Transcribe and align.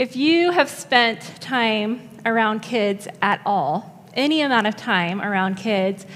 If 0.00 0.16
you 0.16 0.50
have 0.52 0.70
spent 0.70 1.20
time 1.42 2.08
around 2.24 2.60
kids 2.60 3.06
at 3.20 3.42
all, 3.44 4.02
any 4.14 4.40
amount 4.40 4.66
of 4.66 4.74
time 4.74 5.20
around 5.20 5.58
kids, 5.58 6.06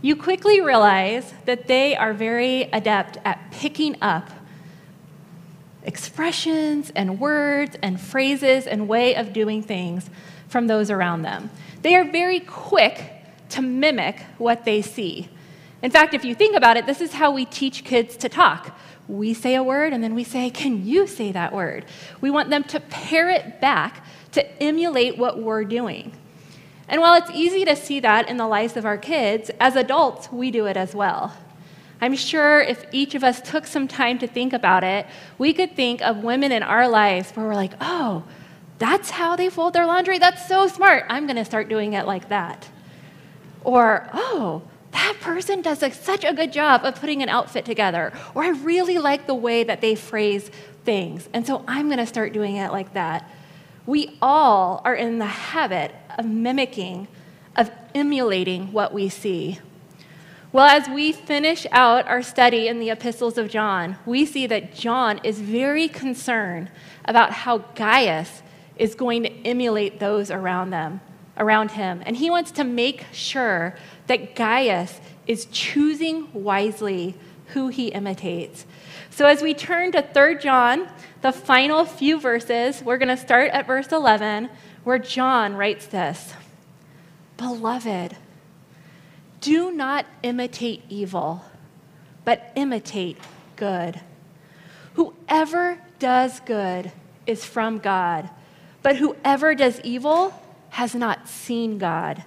you 0.00 0.14
quickly 0.14 0.60
realize 0.60 1.34
that 1.44 1.66
they 1.66 1.96
are 1.96 2.12
very 2.12 2.70
adept 2.72 3.18
at 3.24 3.50
picking 3.50 3.96
up 4.00 4.30
expressions 5.82 6.92
and 6.94 7.18
words 7.18 7.76
and 7.82 8.00
phrases 8.00 8.68
and 8.68 8.86
way 8.86 9.16
of 9.16 9.32
doing 9.32 9.64
things 9.64 10.08
from 10.46 10.68
those 10.68 10.88
around 10.88 11.22
them. 11.22 11.50
They 11.82 11.96
are 11.96 12.04
very 12.04 12.38
quick 12.38 13.02
to 13.48 13.60
mimic 13.62 14.20
what 14.38 14.64
they 14.64 14.80
see. 14.80 15.28
In 15.82 15.90
fact, 15.90 16.14
if 16.14 16.24
you 16.24 16.36
think 16.36 16.54
about 16.54 16.76
it, 16.76 16.86
this 16.86 17.00
is 17.00 17.14
how 17.14 17.32
we 17.32 17.46
teach 17.46 17.82
kids 17.82 18.16
to 18.18 18.28
talk. 18.28 18.78
We 19.08 19.34
say 19.34 19.54
a 19.54 19.62
word 19.62 19.92
and 19.92 20.02
then 20.02 20.14
we 20.14 20.24
say, 20.24 20.50
Can 20.50 20.86
you 20.86 21.06
say 21.06 21.32
that 21.32 21.52
word? 21.52 21.84
We 22.20 22.30
want 22.30 22.50
them 22.50 22.64
to 22.64 22.80
parrot 22.80 23.60
back 23.60 24.04
to 24.32 24.62
emulate 24.62 25.18
what 25.18 25.38
we're 25.38 25.64
doing. 25.64 26.12
And 26.88 27.00
while 27.00 27.14
it's 27.14 27.30
easy 27.30 27.64
to 27.64 27.76
see 27.76 28.00
that 28.00 28.28
in 28.28 28.36
the 28.36 28.46
lives 28.46 28.76
of 28.76 28.84
our 28.84 28.98
kids, 28.98 29.50
as 29.58 29.76
adults, 29.76 30.30
we 30.30 30.50
do 30.50 30.66
it 30.66 30.76
as 30.76 30.94
well. 30.94 31.34
I'm 32.00 32.14
sure 32.14 32.60
if 32.60 32.84
each 32.92 33.14
of 33.14 33.24
us 33.24 33.40
took 33.40 33.66
some 33.66 33.88
time 33.88 34.18
to 34.18 34.26
think 34.26 34.52
about 34.52 34.84
it, 34.84 35.06
we 35.38 35.54
could 35.54 35.74
think 35.74 36.02
of 36.02 36.18
women 36.18 36.52
in 36.52 36.62
our 36.62 36.88
lives 36.88 37.30
where 37.30 37.46
we're 37.46 37.54
like, 37.54 37.72
oh, 37.80 38.24
that's 38.78 39.10
how 39.10 39.36
they 39.36 39.48
fold 39.48 39.72
their 39.72 39.86
laundry? 39.86 40.18
That's 40.18 40.46
so 40.46 40.66
smart. 40.66 41.04
I'm 41.08 41.26
going 41.26 41.36
to 41.36 41.44
start 41.44 41.68
doing 41.68 41.94
it 41.94 42.06
like 42.06 42.28
that. 42.28 42.68
Or, 43.62 44.08
oh, 44.12 44.62
that 44.94 45.16
person 45.20 45.60
does 45.60 45.82
a, 45.82 45.90
such 45.90 46.24
a 46.24 46.32
good 46.32 46.52
job 46.52 46.84
of 46.84 46.94
putting 46.94 47.22
an 47.22 47.28
outfit 47.28 47.64
together. 47.64 48.12
Or 48.34 48.44
I 48.44 48.50
really 48.50 48.98
like 48.98 49.26
the 49.26 49.34
way 49.34 49.64
that 49.64 49.80
they 49.80 49.96
phrase 49.96 50.50
things. 50.84 51.28
And 51.32 51.46
so 51.46 51.64
I'm 51.66 51.86
going 51.86 51.98
to 51.98 52.06
start 52.06 52.32
doing 52.32 52.56
it 52.56 52.70
like 52.70 52.94
that. 52.94 53.28
We 53.86 54.16
all 54.22 54.80
are 54.84 54.94
in 54.94 55.18
the 55.18 55.26
habit 55.26 55.94
of 56.16 56.24
mimicking, 56.24 57.08
of 57.56 57.70
emulating 57.94 58.72
what 58.72 58.94
we 58.94 59.08
see. 59.08 59.58
Well, 60.52 60.66
as 60.66 60.88
we 60.88 61.10
finish 61.10 61.66
out 61.72 62.06
our 62.06 62.22
study 62.22 62.68
in 62.68 62.78
the 62.78 62.90
epistles 62.90 63.36
of 63.36 63.50
John, 63.50 63.96
we 64.06 64.24
see 64.24 64.46
that 64.46 64.74
John 64.74 65.18
is 65.24 65.40
very 65.40 65.88
concerned 65.88 66.70
about 67.04 67.32
how 67.32 67.58
Gaius 67.58 68.42
is 68.76 68.94
going 68.94 69.24
to 69.24 69.30
emulate 69.44 69.98
those 69.98 70.30
around 70.30 70.70
them, 70.70 71.00
around 71.36 71.72
him. 71.72 72.02
And 72.06 72.16
he 72.16 72.30
wants 72.30 72.50
to 72.52 72.64
make 72.64 73.06
sure 73.12 73.76
that 74.06 74.34
Gaius 74.34 75.00
is 75.26 75.46
choosing 75.46 76.28
wisely 76.32 77.14
who 77.48 77.68
he 77.68 77.88
imitates. 77.88 78.66
So 79.10 79.26
as 79.26 79.42
we 79.42 79.54
turn 79.54 79.92
to 79.92 80.02
3 80.02 80.38
John, 80.38 80.88
the 81.22 81.32
final 81.32 81.84
few 81.84 82.20
verses, 82.20 82.82
we're 82.82 82.98
going 82.98 83.08
to 83.08 83.16
start 83.16 83.50
at 83.52 83.66
verse 83.66 83.92
11, 83.92 84.50
where 84.82 84.98
John 84.98 85.54
writes 85.54 85.86
this 85.86 86.34
Beloved, 87.36 88.16
do 89.40 89.70
not 89.70 90.06
imitate 90.22 90.82
evil, 90.88 91.44
but 92.24 92.52
imitate 92.56 93.18
good. 93.56 94.00
Whoever 94.94 95.78
does 95.98 96.40
good 96.40 96.92
is 97.26 97.44
from 97.44 97.78
God, 97.78 98.30
but 98.82 98.96
whoever 98.96 99.54
does 99.54 99.80
evil 99.80 100.32
has 100.74 100.92
not 100.92 101.28
seen 101.28 101.78
God. 101.78 102.24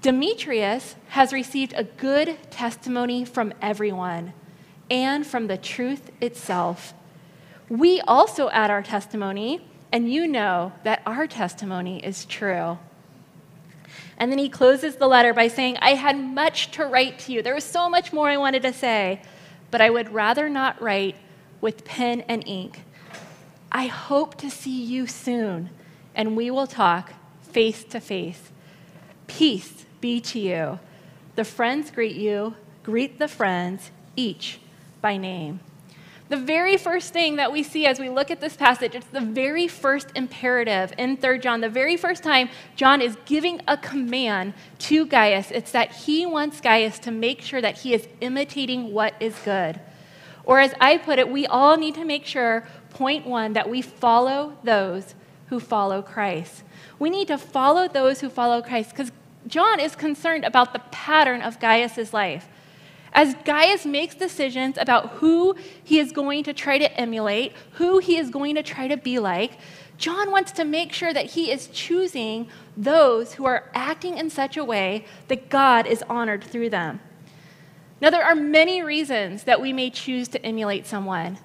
Demetrius 0.00 0.96
has 1.08 1.34
received 1.34 1.74
a 1.76 1.84
good 1.84 2.38
testimony 2.50 3.26
from 3.26 3.52
everyone 3.60 4.32
and 4.90 5.26
from 5.26 5.48
the 5.48 5.58
truth 5.58 6.10
itself. 6.18 6.94
We 7.68 8.00
also 8.00 8.48
add 8.48 8.70
our 8.70 8.82
testimony, 8.82 9.60
and 9.92 10.10
you 10.10 10.26
know 10.26 10.72
that 10.84 11.02
our 11.04 11.26
testimony 11.26 12.02
is 12.02 12.24
true. 12.24 12.78
And 14.16 14.32
then 14.32 14.38
he 14.38 14.48
closes 14.48 14.96
the 14.96 15.06
letter 15.06 15.34
by 15.34 15.48
saying, 15.48 15.76
I 15.82 15.90
had 15.90 16.18
much 16.18 16.70
to 16.70 16.86
write 16.86 17.18
to 17.20 17.32
you. 17.32 17.42
There 17.42 17.54
was 17.54 17.64
so 17.64 17.90
much 17.90 18.14
more 18.14 18.30
I 18.30 18.38
wanted 18.38 18.62
to 18.62 18.72
say, 18.72 19.20
but 19.70 19.82
I 19.82 19.90
would 19.90 20.14
rather 20.14 20.48
not 20.48 20.80
write 20.80 21.16
with 21.60 21.84
pen 21.84 22.22
and 22.22 22.42
ink. 22.46 22.80
I 23.70 23.88
hope 23.88 24.36
to 24.36 24.48
see 24.48 24.82
you 24.82 25.06
soon, 25.06 25.68
and 26.14 26.34
we 26.34 26.50
will 26.50 26.66
talk 26.66 27.12
face 27.52 27.84
to 27.84 28.00
face. 28.00 28.50
Peace 29.26 29.84
be 30.00 30.20
to 30.20 30.38
you. 30.38 30.78
The 31.34 31.44
friends 31.44 31.90
greet 31.90 32.16
you, 32.16 32.54
greet 32.82 33.18
the 33.18 33.28
friends, 33.28 33.90
each 34.16 34.60
by 35.00 35.16
name. 35.16 35.60
The 36.28 36.36
very 36.36 36.76
first 36.76 37.14
thing 37.14 37.36
that 37.36 37.52
we 37.52 37.62
see 37.62 37.86
as 37.86 37.98
we 37.98 38.10
look 38.10 38.30
at 38.30 38.40
this 38.40 38.54
passage, 38.54 38.94
it's 38.94 39.06
the 39.06 39.20
very 39.20 39.66
first 39.66 40.08
imperative 40.14 40.92
in 40.98 41.16
3 41.16 41.38
John. 41.38 41.62
The 41.62 41.70
very 41.70 41.96
first 41.96 42.22
time 42.22 42.50
John 42.76 43.00
is 43.00 43.16
giving 43.24 43.62
a 43.66 43.78
command 43.78 44.52
to 44.80 45.06
Gaius, 45.06 45.50
it's 45.50 45.70
that 45.72 45.92
he 45.92 46.26
wants 46.26 46.60
Gaius 46.60 46.98
to 47.00 47.10
make 47.10 47.40
sure 47.40 47.62
that 47.62 47.78
he 47.78 47.94
is 47.94 48.06
imitating 48.20 48.92
what 48.92 49.14
is 49.20 49.34
good. 49.42 49.80
Or 50.44 50.60
as 50.60 50.74
I 50.80 50.98
put 50.98 51.18
it, 51.18 51.30
we 51.30 51.46
all 51.46 51.76
need 51.78 51.94
to 51.94 52.04
make 52.04 52.26
sure, 52.26 52.66
point 52.90 53.26
one, 53.26 53.54
that 53.54 53.70
we 53.70 53.80
follow 53.80 54.54
those 54.64 55.14
who 55.48 55.60
follow 55.60 56.02
Christ. 56.02 56.62
We 56.98 57.10
need 57.10 57.28
to 57.28 57.38
follow 57.38 57.88
those 57.88 58.20
who 58.20 58.28
follow 58.28 58.62
Christ 58.62 58.90
because 58.90 59.12
John 59.46 59.80
is 59.80 59.96
concerned 59.96 60.44
about 60.44 60.72
the 60.72 60.80
pattern 60.90 61.42
of 61.42 61.58
Gaius's 61.58 62.12
life. 62.12 62.48
As 63.12 63.34
Gaius 63.44 63.86
makes 63.86 64.14
decisions 64.14 64.76
about 64.78 65.10
who 65.12 65.56
he 65.82 65.98
is 65.98 66.12
going 66.12 66.44
to 66.44 66.52
try 66.52 66.78
to 66.78 67.00
emulate, 67.00 67.52
who 67.72 67.98
he 67.98 68.16
is 68.16 68.30
going 68.30 68.54
to 68.56 68.62
try 68.62 68.86
to 68.86 68.96
be 68.96 69.18
like, 69.18 69.52
John 69.96 70.30
wants 70.30 70.52
to 70.52 70.64
make 70.64 70.92
sure 70.92 71.12
that 71.12 71.26
he 71.26 71.50
is 71.50 71.68
choosing 71.68 72.48
those 72.76 73.34
who 73.34 73.44
are 73.46 73.70
acting 73.74 74.18
in 74.18 74.30
such 74.30 74.56
a 74.56 74.64
way 74.64 75.04
that 75.26 75.48
God 75.48 75.86
is 75.86 76.04
honored 76.08 76.44
through 76.44 76.70
them. 76.70 77.00
Now, 78.00 78.10
there 78.10 78.24
are 78.24 78.36
many 78.36 78.80
reasons 78.82 79.44
that 79.44 79.60
we 79.60 79.72
may 79.72 79.90
choose 79.90 80.28
to 80.28 80.46
emulate 80.46 80.86
someone. 80.86 81.38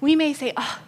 We 0.00 0.16
may 0.16 0.32
say, 0.32 0.52
oh, 0.56 0.80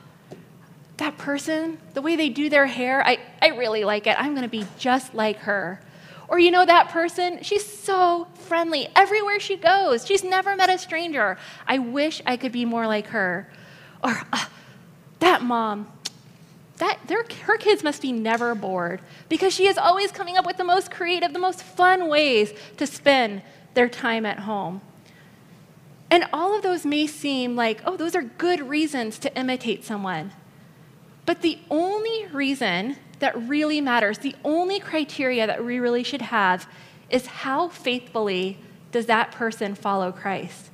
that 0.99 1.19
person, 1.19 1.79
the 1.95 2.03
way 2.03 2.17
they 2.17 2.29
do 2.29 2.49
their 2.49 2.67
hair, 2.67 3.05
I, 3.07 3.19
I 3.41 3.49
really 3.49 3.85
like 3.85 4.07
it. 4.07 4.17
I'm 4.19 4.33
going 4.33 4.43
to 4.43 4.49
be 4.49 4.67
just 4.79 5.15
like 5.15 5.39
her. 5.39 5.81
Or, 6.29 6.39
you 6.39 6.51
know, 6.51 6.65
that 6.65 6.89
person, 6.89 7.43
she's 7.43 7.67
so 7.67 8.27
friendly 8.47 8.89
everywhere 8.97 9.41
she 9.41 9.57
goes. 9.57 10.07
She's 10.07 10.25
never 10.25 10.57
met 10.57 10.71
a 10.71 10.79
stranger. 10.79 11.37
I 11.67 11.79
wish 11.79 12.23
I 12.25 12.37
could 12.37 12.53
be 12.53 12.65
more 12.65 12.87
like 12.87 13.09
her. 13.09 13.51
Or, 14.03 14.21
uh, 14.33 14.47
that 15.19 15.43
mom, 15.43 15.93
that, 16.79 16.99
her 17.43 17.57
kids 17.59 17.85
must 17.85 18.03
be 18.03 18.13
never 18.13 18.55
bored 18.55 19.01
because 19.29 19.55
she 19.55 19.67
is 19.67 19.79
always 19.79 20.11
coming 20.11 20.37
up 20.37 20.47
with 20.47 20.57
the 20.57 20.65
most 20.65 20.91
creative, 20.91 21.33
the 21.33 21.39
most 21.39 21.63
fun 21.63 22.09
ways 22.09 22.53
to 22.77 22.87
spend 22.87 23.43
their 23.75 23.89
time 23.89 24.27
at 24.27 24.41
home. 24.41 24.81
And 26.11 26.27
all 26.33 26.57
of 26.57 26.63
those 26.63 26.85
may 26.85 27.07
seem 27.07 27.57
like, 27.57 27.81
oh, 27.87 27.97
those 27.97 28.15
are 28.15 28.23
good 28.23 28.69
reasons 28.69 29.19
to 29.21 29.35
imitate 29.39 29.85
someone. 29.85 30.33
But 31.25 31.43
the 31.43 31.59
only 31.71 32.27
reason 32.33 32.97
that 33.21 33.41
really 33.49 33.81
matters, 33.81 34.19
the 34.19 34.35
only 34.45 34.81
criteria 34.81 35.47
that 35.47 35.65
we 35.65 35.79
really 35.79 36.03
should 36.03 36.23
have, 36.23 36.69
is 37.11 37.27
how 37.27 37.69
faithfully 37.69 38.59
does 38.91 39.07
that 39.07 39.31
person 39.33 39.75
follow 39.75 40.11
Christ? 40.11 40.71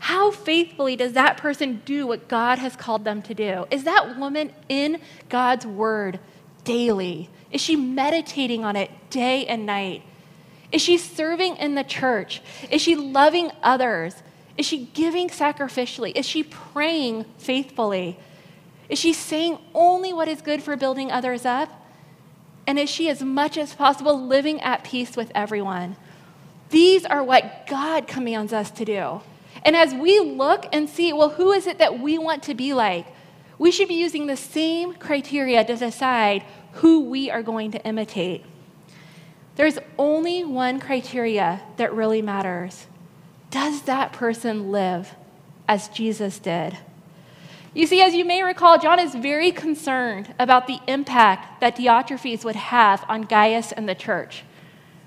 How 0.00 0.30
faithfully 0.30 0.96
does 0.96 1.12
that 1.12 1.36
person 1.36 1.82
do 1.84 2.06
what 2.06 2.28
God 2.28 2.58
has 2.58 2.74
called 2.76 3.04
them 3.04 3.22
to 3.22 3.34
do? 3.34 3.66
Is 3.70 3.84
that 3.84 4.18
woman 4.18 4.52
in 4.68 5.00
God's 5.28 5.66
word 5.66 6.18
daily? 6.64 7.28
Is 7.50 7.60
she 7.60 7.76
meditating 7.76 8.64
on 8.64 8.76
it 8.76 8.90
day 9.10 9.46
and 9.46 9.66
night? 9.66 10.02
Is 10.72 10.80
she 10.80 10.96
serving 10.96 11.56
in 11.56 11.74
the 11.74 11.84
church? 11.84 12.40
Is 12.70 12.80
she 12.80 12.96
loving 12.96 13.50
others? 13.62 14.14
Is 14.56 14.66
she 14.66 14.86
giving 14.94 15.28
sacrificially? 15.28 16.12
Is 16.14 16.26
she 16.26 16.44
praying 16.44 17.24
faithfully? 17.38 18.18
Is 18.90 18.98
she 18.98 19.12
saying 19.12 19.58
only 19.72 20.12
what 20.12 20.26
is 20.26 20.42
good 20.42 20.62
for 20.62 20.76
building 20.76 21.12
others 21.12 21.46
up? 21.46 21.70
And 22.66 22.78
is 22.78 22.90
she, 22.90 23.08
as 23.08 23.22
much 23.22 23.56
as 23.56 23.74
possible, 23.74 24.20
living 24.20 24.60
at 24.60 24.84
peace 24.84 25.16
with 25.16 25.30
everyone? 25.34 25.96
These 26.70 27.04
are 27.04 27.22
what 27.22 27.66
God 27.68 28.06
commands 28.08 28.52
us 28.52 28.70
to 28.72 28.84
do. 28.84 29.22
And 29.64 29.76
as 29.76 29.94
we 29.94 30.18
look 30.18 30.66
and 30.72 30.88
see, 30.88 31.12
well, 31.12 31.30
who 31.30 31.52
is 31.52 31.66
it 31.66 31.78
that 31.78 32.00
we 32.00 32.18
want 32.18 32.42
to 32.44 32.54
be 32.54 32.74
like? 32.74 33.06
We 33.58 33.70
should 33.70 33.88
be 33.88 33.94
using 33.94 34.26
the 34.26 34.36
same 34.36 34.94
criteria 34.94 35.64
to 35.64 35.76
decide 35.76 36.44
who 36.74 37.00
we 37.00 37.30
are 37.30 37.42
going 37.42 37.70
to 37.72 37.84
imitate. 37.86 38.44
There's 39.56 39.78
only 39.98 40.44
one 40.44 40.80
criteria 40.80 41.60
that 41.76 41.92
really 41.92 42.22
matters. 42.22 42.86
Does 43.50 43.82
that 43.82 44.12
person 44.12 44.72
live 44.72 45.14
as 45.68 45.88
Jesus 45.88 46.38
did? 46.38 46.76
You 47.72 47.86
see, 47.86 48.02
as 48.02 48.14
you 48.14 48.24
may 48.24 48.42
recall, 48.42 48.80
John 48.80 48.98
is 48.98 49.14
very 49.14 49.52
concerned 49.52 50.34
about 50.40 50.66
the 50.66 50.80
impact 50.88 51.60
that 51.60 51.76
Diotrephes 51.76 52.44
would 52.44 52.56
have 52.56 53.04
on 53.08 53.22
Gaius 53.22 53.70
and 53.70 53.88
the 53.88 53.94
church. 53.94 54.42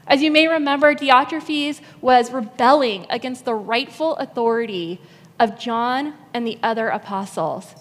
As 0.08 0.22
you 0.22 0.32
may 0.32 0.48
remember, 0.48 0.96
Diotrephes 0.96 1.82
was 2.00 2.32
rebelling 2.32 3.06
against 3.10 3.44
the 3.44 3.54
rightful 3.54 4.16
authority 4.16 5.02
of 5.40 5.60
John 5.60 6.14
and 6.34 6.48
the 6.48 6.58
other 6.64 6.88
apostles. 6.88 7.76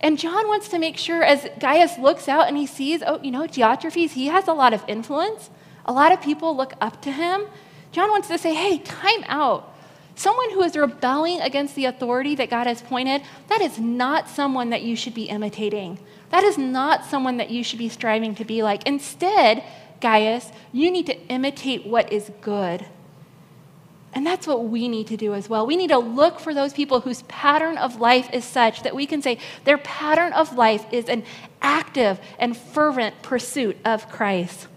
And 0.00 0.18
John 0.18 0.48
wants 0.48 0.68
to 0.68 0.80
make 0.80 0.96
sure, 0.96 1.22
as 1.22 1.48
Gaius 1.60 1.96
looks 1.96 2.28
out 2.28 2.48
and 2.48 2.56
he 2.56 2.66
sees, 2.66 3.02
oh, 3.06 3.20
you 3.22 3.30
know, 3.30 3.46
Diotrephes, 3.46 4.12
he 4.12 4.26
has 4.26 4.48
a 4.48 4.52
lot 4.52 4.74
of 4.74 4.84
influence. 4.88 5.48
A 5.84 5.92
lot 5.92 6.10
of 6.10 6.20
people 6.20 6.56
look 6.56 6.72
up 6.80 7.00
to 7.02 7.12
him. 7.12 7.44
John 7.92 8.10
wants 8.10 8.26
to 8.28 8.36
say, 8.36 8.52
hey, 8.52 8.78
time 8.78 9.24
out. 9.26 9.75
Someone 10.16 10.50
who 10.50 10.62
is 10.62 10.76
rebelling 10.76 11.42
against 11.42 11.74
the 11.74 11.84
authority 11.84 12.34
that 12.36 12.48
God 12.48 12.66
has 12.66 12.80
pointed, 12.80 13.22
that 13.48 13.60
is 13.60 13.78
not 13.78 14.30
someone 14.30 14.70
that 14.70 14.82
you 14.82 14.96
should 14.96 15.14
be 15.14 15.24
imitating. 15.24 15.98
That 16.30 16.42
is 16.42 16.56
not 16.56 17.04
someone 17.04 17.36
that 17.36 17.50
you 17.50 17.62
should 17.62 17.78
be 17.78 17.90
striving 17.90 18.34
to 18.36 18.44
be 18.44 18.62
like. 18.62 18.86
Instead, 18.86 19.62
Gaius, 20.00 20.50
you 20.72 20.90
need 20.90 21.06
to 21.06 21.18
imitate 21.28 21.86
what 21.86 22.10
is 22.10 22.30
good. 22.40 22.86
And 24.14 24.26
that's 24.26 24.46
what 24.46 24.64
we 24.64 24.88
need 24.88 25.08
to 25.08 25.18
do 25.18 25.34
as 25.34 25.50
well. 25.50 25.66
We 25.66 25.76
need 25.76 25.90
to 25.90 25.98
look 25.98 26.40
for 26.40 26.54
those 26.54 26.72
people 26.72 27.00
whose 27.00 27.20
pattern 27.22 27.76
of 27.76 28.00
life 28.00 28.30
is 28.32 28.46
such 28.46 28.82
that 28.84 28.96
we 28.96 29.04
can 29.04 29.20
say 29.20 29.38
their 29.64 29.76
pattern 29.76 30.32
of 30.32 30.56
life 30.56 30.86
is 30.90 31.10
an 31.10 31.24
active 31.60 32.18
and 32.38 32.56
fervent 32.56 33.20
pursuit 33.20 33.76
of 33.84 34.10
Christ. 34.10 34.68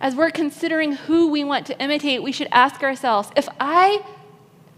As 0.00 0.14
we're 0.14 0.30
considering 0.30 0.92
who 0.92 1.28
we 1.30 1.44
want 1.44 1.66
to 1.66 1.78
imitate, 1.80 2.22
we 2.22 2.32
should 2.32 2.48
ask 2.52 2.82
ourselves 2.82 3.30
if 3.36 3.48
I 3.60 4.02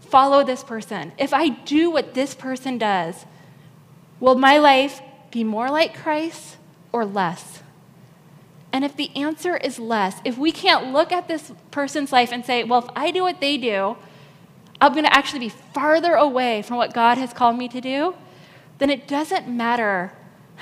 follow 0.01 0.43
this 0.43 0.63
person, 0.63 1.13
if 1.17 1.33
I 1.33 1.49
do 1.49 1.89
what 1.89 2.13
this 2.13 2.35
person 2.35 2.77
does, 2.77 3.25
will 4.19 4.35
my 4.35 4.57
life 4.57 5.01
be 5.31 5.43
more 5.43 5.69
like 5.69 5.95
Christ 5.95 6.57
or 6.91 7.05
less? 7.05 7.63
And 8.73 8.83
if 8.83 8.95
the 8.95 9.15
answer 9.15 9.55
is 9.55 9.79
less, 9.79 10.19
if 10.25 10.37
we 10.37 10.51
can't 10.51 10.91
look 10.91 11.11
at 11.11 11.27
this 11.27 11.51
person's 11.71 12.11
life 12.11 12.31
and 12.31 12.45
say, 12.45 12.63
well, 12.63 12.79
if 12.79 12.89
I 12.95 13.11
do 13.11 13.21
what 13.21 13.39
they 13.39 13.57
do, 13.57 13.95
I'm 14.81 14.91
going 14.93 15.05
to 15.05 15.15
actually 15.15 15.39
be 15.39 15.49
farther 15.49 16.15
away 16.15 16.63
from 16.63 16.77
what 16.77 16.93
God 16.93 17.17
has 17.17 17.33
called 17.33 17.57
me 17.57 17.69
to 17.69 17.79
do, 17.79 18.15
then 18.79 18.89
it 18.89 19.07
doesn't 19.07 19.47
matter 19.47 20.11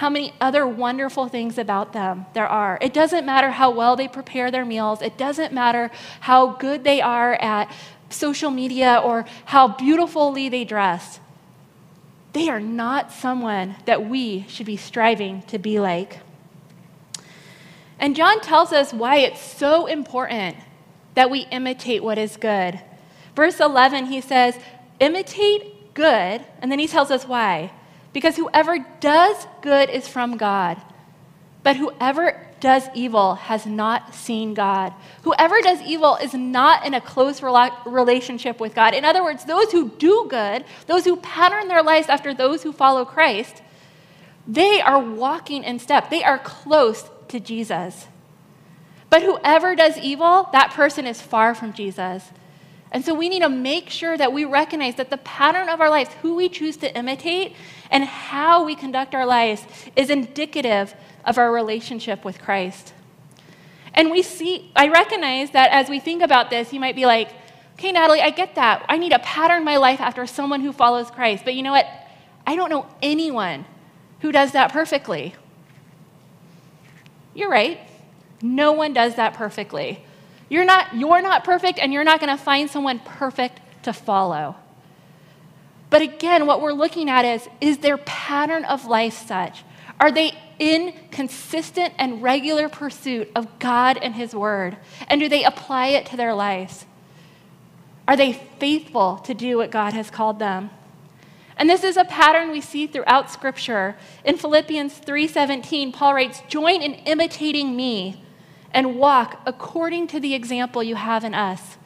how 0.01 0.09
many 0.09 0.33
other 0.41 0.65
wonderful 0.65 1.27
things 1.27 1.59
about 1.59 1.93
them 1.93 2.25
there 2.33 2.47
are. 2.47 2.75
It 2.81 2.91
doesn't 2.91 3.23
matter 3.23 3.51
how 3.51 3.69
well 3.69 3.95
they 3.95 4.07
prepare 4.07 4.49
their 4.49 4.65
meals. 4.65 4.99
It 4.99 5.15
doesn't 5.15 5.53
matter 5.53 5.91
how 6.21 6.53
good 6.53 6.83
they 6.83 7.01
are 7.01 7.35
at 7.35 7.71
social 8.09 8.49
media 8.49 8.99
or 9.05 9.25
how 9.45 9.67
beautifully 9.67 10.49
they 10.49 10.65
dress. 10.65 11.19
They 12.33 12.49
are 12.49 12.59
not 12.59 13.11
someone 13.11 13.75
that 13.85 14.09
we 14.09 14.47
should 14.49 14.65
be 14.65 14.75
striving 14.75 15.43
to 15.43 15.59
be 15.59 15.79
like. 15.79 16.21
And 17.99 18.15
John 18.15 18.41
tells 18.41 18.73
us 18.73 18.91
why 18.95 19.17
it's 19.17 19.39
so 19.39 19.85
important 19.85 20.57
that 21.13 21.29
we 21.29 21.41
imitate 21.51 22.03
what 22.03 22.17
is 22.17 22.37
good. 22.37 22.81
Verse 23.35 23.59
11, 23.59 24.07
he 24.07 24.19
says, 24.19 24.57
imitate 24.99 25.93
good, 25.93 26.43
and 26.59 26.71
then 26.71 26.79
he 26.79 26.87
tells 26.87 27.11
us 27.11 27.27
why. 27.27 27.71
Because 28.13 28.35
whoever 28.35 28.77
does 28.99 29.47
good 29.61 29.89
is 29.89 30.07
from 30.07 30.37
God, 30.37 30.81
but 31.63 31.77
whoever 31.77 32.47
does 32.59 32.87
evil 32.93 33.35
has 33.35 33.65
not 33.65 34.13
seen 34.13 34.53
God. 34.53 34.93
Whoever 35.23 35.61
does 35.61 35.81
evil 35.81 36.15
is 36.15 36.33
not 36.33 36.85
in 36.85 36.93
a 36.93 37.01
close 37.01 37.41
relationship 37.41 38.59
with 38.59 38.75
God. 38.75 38.93
In 38.93 39.03
other 39.03 39.23
words, 39.23 39.45
those 39.45 39.71
who 39.71 39.89
do 39.89 40.27
good, 40.29 40.63
those 40.87 41.05
who 41.05 41.17
pattern 41.17 41.67
their 41.67 41.83
lives 41.83 42.07
after 42.07 42.33
those 42.33 42.63
who 42.63 42.71
follow 42.71 43.03
Christ, 43.03 43.61
they 44.47 44.79
are 44.81 44.99
walking 44.99 45.63
in 45.63 45.79
step. 45.79 46.09
They 46.09 46.23
are 46.23 46.39
close 46.39 47.09
to 47.29 47.39
Jesus. 47.39 48.07
But 49.09 49.23
whoever 49.23 49.75
does 49.75 49.97
evil, 49.97 50.49
that 50.51 50.71
person 50.71 51.05
is 51.05 51.21
far 51.21 51.53
from 51.53 51.73
Jesus. 51.73 52.31
And 52.91 53.05
so 53.05 53.13
we 53.13 53.29
need 53.29 53.41
to 53.41 53.49
make 53.49 53.89
sure 53.89 54.17
that 54.17 54.33
we 54.33 54.43
recognize 54.43 54.95
that 54.95 55.09
the 55.09 55.17
pattern 55.17 55.69
of 55.69 55.79
our 55.79 55.89
lives, 55.89 56.09
who 56.21 56.35
we 56.35 56.49
choose 56.49 56.75
to 56.77 56.95
imitate, 56.97 57.55
and 57.89 58.03
how 58.03 58.65
we 58.65 58.75
conduct 58.75 59.15
our 59.15 59.25
lives 59.25 59.65
is 59.95 60.09
indicative 60.09 60.93
of 61.23 61.37
our 61.37 61.51
relationship 61.51 62.25
with 62.25 62.39
Christ. 62.39 62.93
And 63.93 64.11
we 64.11 64.21
see, 64.21 64.71
I 64.75 64.89
recognize 64.89 65.51
that 65.51 65.71
as 65.71 65.89
we 65.89 65.99
think 65.99 66.21
about 66.21 66.49
this, 66.49 66.73
you 66.73 66.79
might 66.79 66.95
be 66.95 67.05
like, 67.05 67.29
okay, 67.73 67.91
Natalie, 67.91 68.21
I 68.21 68.29
get 68.29 68.55
that. 68.55 68.85
I 68.87 68.97
need 68.97 69.11
to 69.11 69.19
pattern 69.19 69.63
my 69.63 69.77
life 69.77 70.01
after 70.01 70.25
someone 70.27 70.61
who 70.61 70.71
follows 70.71 71.11
Christ. 71.11 71.43
But 71.45 71.55
you 71.55 71.63
know 71.63 71.71
what? 71.71 71.87
I 72.45 72.55
don't 72.55 72.69
know 72.69 72.87
anyone 73.01 73.65
who 74.19 74.31
does 74.31 74.51
that 74.51 74.71
perfectly. 74.71 75.35
You're 77.33 77.49
right. 77.49 77.79
No 78.41 78.73
one 78.73 78.93
does 78.93 79.15
that 79.15 79.33
perfectly. 79.33 80.05
You're 80.51 80.65
not, 80.65 80.93
you're 80.93 81.21
not 81.21 81.45
perfect, 81.45 81.79
and 81.79 81.93
you're 81.93 82.03
not 82.03 82.19
going 82.19 82.35
to 82.37 82.43
find 82.43 82.69
someone 82.69 82.99
perfect 82.99 83.61
to 83.83 83.93
follow. 83.93 84.57
But 85.89 86.01
again, 86.01 86.45
what 86.45 86.61
we're 86.61 86.73
looking 86.73 87.09
at 87.09 87.23
is 87.23 87.47
is 87.61 87.77
their 87.77 87.97
pattern 87.97 88.65
of 88.65 88.85
life 88.85 89.13
such? 89.13 89.63
Are 89.97 90.11
they 90.11 90.33
in 90.59 90.93
consistent 91.09 91.93
and 91.97 92.21
regular 92.21 92.67
pursuit 92.67 93.31
of 93.33 93.59
God 93.59 93.97
and 94.01 94.13
His 94.13 94.35
Word? 94.35 94.75
And 95.07 95.21
do 95.21 95.29
they 95.29 95.45
apply 95.45 95.87
it 95.87 96.05
to 96.07 96.17
their 96.17 96.33
lives? 96.33 96.85
Are 98.05 98.17
they 98.17 98.33
faithful 98.33 99.19
to 99.19 99.33
do 99.33 99.55
what 99.55 99.71
God 99.71 99.93
has 99.93 100.09
called 100.09 100.37
them? 100.37 100.69
And 101.55 101.69
this 101.69 101.85
is 101.85 101.95
a 101.95 102.03
pattern 102.03 102.51
we 102.51 102.59
see 102.59 102.87
throughout 102.87 103.31
scripture. 103.31 103.95
In 104.25 104.35
Philippians 104.35 104.95
3:17, 104.95 105.93
Paul 105.93 106.13
writes, 106.13 106.43
"Join 106.49 106.81
in 106.81 106.95
imitating 107.05 107.73
me 107.73 108.21
and 108.73 108.95
walk 108.95 109.41
according 109.45 110.07
to 110.07 110.19
the 110.19 110.33
example 110.33 110.83
you 110.83 110.95
have 110.95 111.23
in 111.23 111.33
us." 111.33 111.77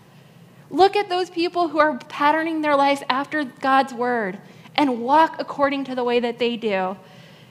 Look 0.70 0.96
at 0.96 1.10
those 1.10 1.30
people 1.30 1.70
who 1.70 1.80
are 1.80 1.98
patterning 2.10 2.62
their 2.62 2.76
lives 2.76 3.04
after 3.10 3.44
God's 3.44 3.94
word 3.94 4.40
and 4.76 5.02
walk 5.02 5.36
according 5.40 5.84
to 5.86 5.96
the 5.96 6.04
way 6.04 6.20
that 6.20 6.40
they 6.40 6.58
do. 6.58 6.98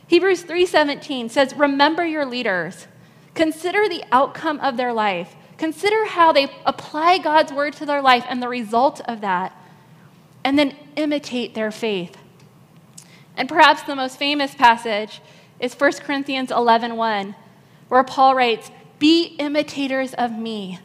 Hebrews 0.07 0.43
3:17 0.43 1.29
says, 1.29 1.55
"Remember 1.55 2.05
your 2.05 2.27
leaders. 2.27 2.87
Consider 3.35 3.89
the 3.89 4.05
outcome 4.13 4.61
of 4.61 4.77
their 4.77 4.93
life. 4.93 5.37
Consider 5.57 6.07
how 6.07 6.33
they 6.33 6.51
apply 6.67 7.19
God's 7.19 7.53
word 7.53 7.73
to 7.75 7.87
their 7.87 8.03
life 8.03 8.25
and 8.29 8.43
the 8.43 8.49
result 8.49 9.01
of 9.07 9.21
that." 9.21 9.53
and 10.45 10.59
then 10.59 10.77
imitate 10.95 11.55
their 11.55 11.71
faith. 11.71 12.19
And 13.37 13.49
perhaps 13.49 13.83
the 13.83 13.97
most 13.97 14.19
famous 14.19 14.55
passage 14.55 15.21
is 15.59 15.75
1 15.75 16.03
Corinthians 16.03 16.51
11:1, 16.51 16.97
1, 16.97 17.35
where 17.89 18.05
Paul 18.05 18.35
writes, 18.35 18.71
"Be 19.05 19.37
imitators 19.39 20.15
of 20.15 20.33
me 20.33 20.79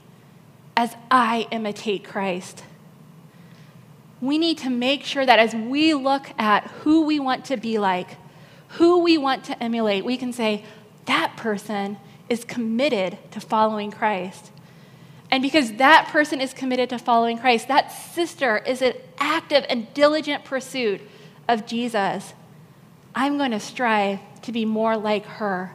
as 0.75 0.97
I 1.09 1.47
imitate 1.51 2.03
Christ." 2.03 2.65
We 4.19 4.37
need 4.37 4.57
to 4.57 4.69
make 4.69 5.05
sure 5.05 5.25
that 5.25 5.39
as 5.39 5.55
we 5.55 5.93
look 5.93 6.31
at 6.37 6.65
who 6.81 7.05
we 7.05 7.17
want 7.17 7.45
to 7.45 7.55
be 7.55 7.79
like, 7.79 8.17
who 8.71 8.97
we 8.97 9.17
want 9.17 9.45
to 9.45 9.63
emulate, 9.63 10.03
we 10.03 10.17
can 10.17 10.33
say, 10.33 10.65
that 11.05 11.37
person 11.37 11.95
is 12.27 12.43
committed 12.43 13.17
to 13.31 13.39
following 13.39 13.89
Christ. 13.89 14.51
And 15.31 15.41
because 15.41 15.71
that 15.75 16.09
person 16.09 16.41
is 16.41 16.53
committed 16.53 16.89
to 16.89 16.99
following 16.99 17.37
Christ, 17.37 17.69
that 17.69 17.87
sister 17.89 18.57
is 18.57 18.81
an 18.81 18.95
active 19.17 19.65
and 19.69 19.93
diligent 19.93 20.43
pursuit 20.43 20.99
of 21.47 21.65
Jesus. 21.65 22.33
I'm 23.15 23.37
going 23.37 23.51
to 23.51 23.61
strive 23.61 24.19
to 24.41 24.51
be 24.51 24.65
more 24.65 24.97
like 24.97 25.25
her. 25.25 25.73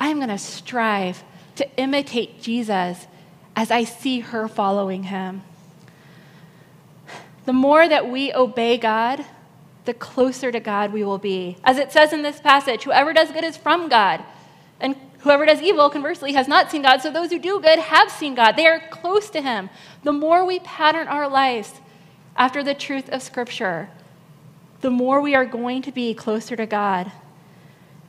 I'm 0.00 0.16
going 0.16 0.30
to 0.30 0.38
strive 0.38 1.22
to 1.56 1.68
imitate 1.76 2.40
Jesus 2.40 3.06
as 3.54 3.70
I 3.70 3.84
see 3.84 4.20
her 4.20 4.48
following 4.48 5.04
him. 5.04 5.42
The 7.44 7.52
more 7.52 7.88
that 7.88 8.08
we 8.08 8.32
obey 8.32 8.76
God, 8.76 9.24
the 9.84 9.94
closer 9.94 10.50
to 10.50 10.60
God 10.60 10.92
we 10.92 11.04
will 11.04 11.18
be. 11.18 11.56
As 11.64 11.78
it 11.78 11.92
says 11.92 12.12
in 12.12 12.22
this 12.22 12.40
passage, 12.40 12.84
whoever 12.84 13.12
does 13.12 13.30
good 13.30 13.44
is 13.44 13.56
from 13.56 13.88
God, 13.88 14.22
and 14.80 14.96
Whoever 15.26 15.44
does 15.44 15.60
evil, 15.60 15.90
conversely, 15.90 16.34
has 16.34 16.46
not 16.46 16.70
seen 16.70 16.82
God. 16.82 17.02
So 17.02 17.10
those 17.10 17.32
who 17.32 17.40
do 17.40 17.58
good 17.58 17.80
have 17.80 18.12
seen 18.12 18.36
God. 18.36 18.52
They 18.52 18.68
are 18.68 18.78
close 18.90 19.28
to 19.30 19.42
Him. 19.42 19.70
The 20.04 20.12
more 20.12 20.44
we 20.44 20.60
pattern 20.60 21.08
our 21.08 21.28
lives 21.28 21.80
after 22.36 22.62
the 22.62 22.74
truth 22.74 23.08
of 23.08 23.22
Scripture, 23.22 23.90
the 24.82 24.90
more 24.90 25.20
we 25.20 25.34
are 25.34 25.44
going 25.44 25.82
to 25.82 25.90
be 25.90 26.14
closer 26.14 26.54
to 26.54 26.64
God. 26.64 27.10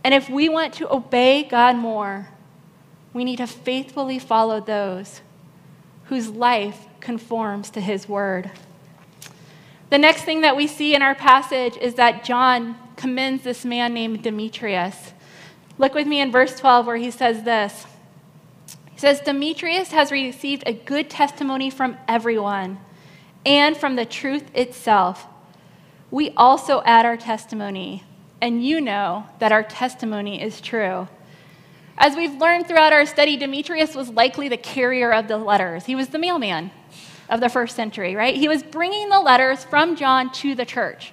And 0.03 0.13
if 0.13 0.29
we 0.29 0.47
want 0.47 0.75
to 0.75 0.93
obey 0.93 1.41
God 1.41 1.75
more, 1.75 2.29
we 3.13 3.23
need 3.23 3.37
to 3.37 3.47
faithfully 3.47 4.19
follow 4.19 4.59
those 4.59 5.21
whose 6.05 6.29
life 6.29 6.85
conforms 6.99 7.69
to 7.71 7.81
His 7.81 8.07
Word. 8.07 8.51
The 9.89 9.97
next 9.97 10.23
thing 10.23 10.41
that 10.41 10.57
we 10.57 10.67
see 10.67 10.93
in 10.93 11.01
our 11.01 11.15
passage 11.15 11.77
is 11.77 11.95
that 11.95 12.25
John 12.25 12.77
commends 12.97 13.43
this 13.43 13.63
man 13.63 13.93
named 13.93 14.23
Demetrius. 14.23 15.13
Look 15.77 15.93
with 15.93 16.07
me 16.07 16.19
in 16.19 16.31
verse 16.31 16.59
12 16.59 16.85
where 16.85 16.97
he 16.97 17.11
says 17.11 17.43
this. 17.43 17.85
He 18.91 18.99
says, 18.99 19.21
Demetrius 19.21 19.91
has 19.91 20.11
received 20.11 20.63
a 20.65 20.73
good 20.73 21.09
testimony 21.09 21.69
from 21.69 21.97
everyone 22.07 22.79
and 23.45 23.77
from 23.77 23.95
the 23.95 24.05
truth 24.05 24.43
itself. 24.55 25.27
We 26.09 26.31
also 26.31 26.81
add 26.83 27.05
our 27.05 27.17
testimony, 27.17 28.03
and 28.41 28.65
you 28.65 28.81
know 28.81 29.27
that 29.39 29.51
our 29.51 29.63
testimony 29.63 30.41
is 30.41 30.61
true. 30.61 31.07
As 31.97 32.15
we've 32.15 32.35
learned 32.35 32.67
throughout 32.67 32.93
our 32.93 33.07
study, 33.07 33.37
Demetrius 33.37 33.95
was 33.95 34.09
likely 34.09 34.49
the 34.49 34.57
carrier 34.57 35.11
of 35.11 35.27
the 35.27 35.37
letters. 35.37 35.85
He 35.85 35.95
was 35.95 36.09
the 36.09 36.19
mailman 36.19 36.69
of 37.27 37.39
the 37.39 37.49
first 37.49 37.75
century, 37.75 38.15
right? 38.15 38.35
He 38.35 38.47
was 38.47 38.61
bringing 38.61 39.09
the 39.09 39.19
letters 39.19 39.63
from 39.63 39.95
John 39.95 40.31
to 40.33 40.53
the 40.53 40.65
church. 40.65 41.11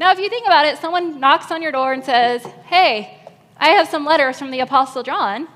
Now, 0.00 0.10
if 0.10 0.18
you 0.18 0.28
think 0.28 0.46
about 0.46 0.66
it, 0.66 0.78
someone 0.78 1.20
knocks 1.20 1.52
on 1.52 1.62
your 1.62 1.70
door 1.70 1.92
and 1.92 2.04
says, 2.04 2.42
Hey, 2.66 3.16
I 3.56 3.70
have 3.70 3.88
some 3.88 4.04
letters 4.04 4.38
from 4.38 4.50
the 4.50 4.60
Apostle 4.60 5.04
John. 5.04 5.46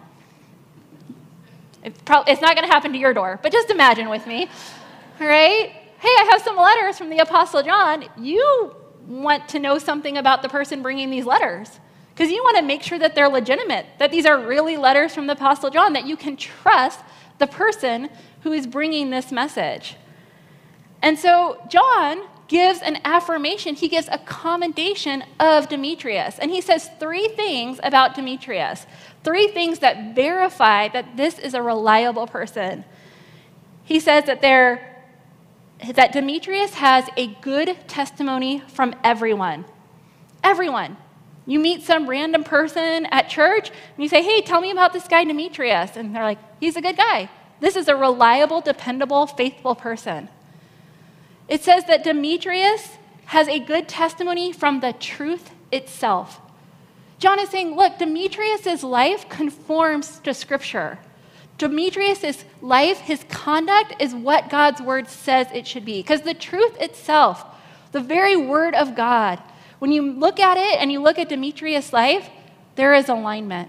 It's, 1.83 2.01
pro- 2.03 2.23
it's 2.23 2.41
not 2.41 2.55
going 2.55 2.67
to 2.67 2.73
happen 2.73 2.93
to 2.93 2.99
your 2.99 3.13
door, 3.13 3.41
but 3.43 3.51
just 3.51 3.69
imagine 3.69 4.09
with 4.09 4.27
me. 4.29 4.49
Right? 5.19 5.71
Hey, 5.99 6.09
I 6.09 6.29
have 6.31 6.43
some 6.43 6.57
letters 6.57 6.99
from 6.99 7.11
the 7.11 7.19
Apostle 7.19 7.63
John. 7.65 8.05
You 8.17 8.77
want 9.09 9.49
to 9.51 9.59
know 9.59 9.79
something 9.79 10.17
about 10.19 10.43
the 10.43 10.49
person 10.49 10.83
bringing 10.83 11.11
these 11.11 11.27
letters 11.27 11.81
because 12.15 12.31
you 12.31 12.43
want 12.43 12.59
to 12.59 12.63
make 12.63 12.83
sure 12.83 12.99
that 12.99 13.15
they're 13.15 13.29
legitimate, 13.29 13.87
that 13.99 14.11
these 14.11 14.27
are 14.27 14.39
really 14.39 14.77
letters 14.77 15.15
from 15.15 15.27
the 15.27 15.33
Apostle 15.33 15.71
John, 15.71 15.95
that 15.95 16.07
you 16.07 16.17
can 16.17 16.37
trust 16.37 17.01
the 17.39 17.47
person 17.47 18.11
who 18.43 18.53
is 18.53 18.67
bringing 18.67 19.11
this 19.11 19.33
message. 19.33 19.97
And 21.01 21.19
so, 21.19 21.61
John 21.69 22.23
gives 22.49 22.83
an 22.83 22.99
affirmation, 23.05 23.75
he 23.75 23.89
gives 23.89 24.09
a 24.11 24.19
commendation 24.19 25.25
of 25.41 25.69
Demetrius. 25.71 26.39
And 26.39 26.51
he 26.51 26.61
says 26.61 26.91
three 27.01 27.29
things 27.29 27.81
about 27.83 28.15
Demetrius, 28.15 28.87
three 29.25 29.49
things 29.49 29.79
that 29.79 30.15
verify 30.15 30.89
that 30.89 31.17
this 31.17 31.39
is 31.39 31.55
a 31.55 31.63
reliable 31.63 32.27
person. 32.27 32.85
He 33.85 33.99
says 34.01 34.25
that, 34.25 34.43
that 34.43 36.13
Demetrius 36.13 36.75
has 36.75 37.09
a 37.17 37.29
good 37.41 37.77
testimony 37.89 38.63
from 38.69 38.95
everyone. 39.03 39.65
Everyone. 40.45 40.99
You 41.47 41.59
meet 41.59 41.83
some 41.83 42.09
random 42.09 42.45
person 42.45 43.07
at 43.07 43.29
church 43.29 43.71
and 43.71 44.03
you 44.03 44.09
say, 44.09 44.23
Hey, 44.23 44.43
tell 44.43 44.61
me 44.61 44.71
about 44.71 44.93
this 44.93 45.09
guy, 45.09 45.25
Demetrius. 45.25 45.97
And 45.97 46.15
they're 46.15 46.23
like, 46.23 46.39
He's 46.61 46.77
a 46.77 46.83
good 46.83 46.97
guy. 46.97 47.29
This 47.61 47.77
is 47.77 47.89
a 47.89 47.97
reliable, 47.97 48.61
dependable, 48.61 49.27
faithful 49.27 49.75
person. 49.75 50.29
It 51.49 51.63
says 51.63 51.85
that 51.85 52.05
Demetrius 52.05 52.97
has 53.27 53.49
a 53.49 53.59
good 53.59 53.89
testimony 53.89 54.53
from 54.53 54.81
the 54.81 54.93
truth 54.93 55.53
itself. 55.71 56.41
John 57.19 57.39
is 57.39 57.51
saying, 57.51 57.77
look, 57.77 57.99
Demetrius' 57.99 58.83
life 58.83 59.29
conforms 59.29 60.19
to 60.21 60.35
Scripture. 60.35 60.99
Demetrius' 61.57 62.45
life, 62.61 62.99
his 62.99 63.25
conduct, 63.29 63.95
is 64.01 64.13
what 64.13 64.51
God's 64.51 64.83
word 64.83 65.09
says 65.09 65.47
it 65.55 65.67
should 65.67 65.85
be. 65.85 66.03
Because 66.03 66.23
the 66.23 66.35
truth 66.35 66.81
itself, 66.81 67.45
the 67.93 68.01
very 68.01 68.35
word 68.35 68.75
of 68.75 68.97
God, 68.97 69.41
when 69.83 69.91
you 69.91 70.13
look 70.13 70.39
at 70.39 70.57
it 70.57 70.81
and 70.81 70.93
you 70.93 71.01
look 71.01 71.19
at 71.19 71.29
Demetrius' 71.29 71.93
life, 71.93 72.31
there 72.77 72.95
is 72.95 73.09
alignment. 73.09 73.69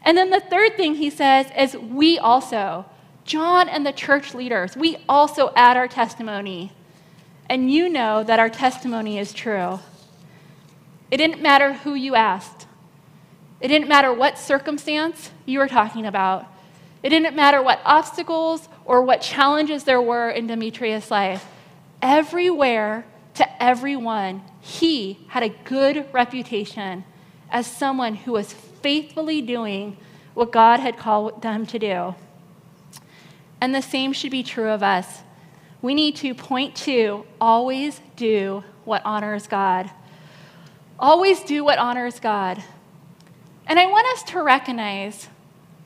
And 0.00 0.16
then 0.16 0.30
the 0.30 0.40
third 0.40 0.78
thing 0.78 0.94
he 0.94 1.10
says 1.10 1.46
is, 1.54 1.76
we 1.76 2.18
also. 2.18 2.86
John 3.26 3.68
and 3.68 3.84
the 3.84 3.92
church 3.92 4.32
leaders, 4.32 4.78
we 4.78 4.96
also 5.06 5.52
add 5.54 5.76
our 5.76 5.88
testimony. 5.88 6.72
And 7.50 7.70
you 7.70 7.90
know 7.90 8.24
that 8.24 8.38
our 8.38 8.48
testimony 8.48 9.18
is 9.18 9.34
true. 9.34 9.78
It 11.10 11.18
didn't 11.18 11.42
matter 11.42 11.74
who 11.74 11.92
you 11.92 12.14
asked, 12.14 12.66
it 13.60 13.68
didn't 13.68 13.88
matter 13.88 14.10
what 14.10 14.38
circumstance 14.38 15.32
you 15.44 15.58
were 15.58 15.68
talking 15.68 16.06
about, 16.06 16.46
it 17.02 17.10
didn't 17.10 17.36
matter 17.36 17.62
what 17.62 17.82
obstacles 17.84 18.70
or 18.86 19.02
what 19.02 19.20
challenges 19.20 19.84
there 19.84 20.00
were 20.00 20.30
in 20.30 20.46
Demetrius' 20.46 21.10
life. 21.10 21.44
Everywhere 22.00 23.04
to 23.34 23.62
everyone, 23.62 24.42
he 24.60 25.18
had 25.28 25.42
a 25.42 25.48
good 25.48 26.06
reputation 26.12 27.04
as 27.50 27.66
someone 27.66 28.14
who 28.14 28.32
was 28.32 28.52
faithfully 28.52 29.40
doing 29.40 29.96
what 30.34 30.52
God 30.52 30.80
had 30.80 30.96
called 30.96 31.42
them 31.42 31.66
to 31.66 31.78
do. 31.78 32.14
And 33.60 33.74
the 33.74 33.82
same 33.82 34.12
should 34.12 34.30
be 34.30 34.42
true 34.42 34.70
of 34.70 34.82
us. 34.82 35.22
We 35.80 35.94
need 35.94 36.16
to 36.16 36.34
point 36.34 36.74
to 36.76 37.24
always 37.40 38.00
do 38.16 38.64
what 38.84 39.02
honors 39.04 39.46
God. 39.46 39.90
Always 40.98 41.40
do 41.40 41.64
what 41.64 41.78
honors 41.78 42.20
God. 42.20 42.62
And 43.66 43.78
I 43.78 43.86
want 43.86 44.06
us 44.08 44.22
to 44.32 44.42
recognize 44.42 45.28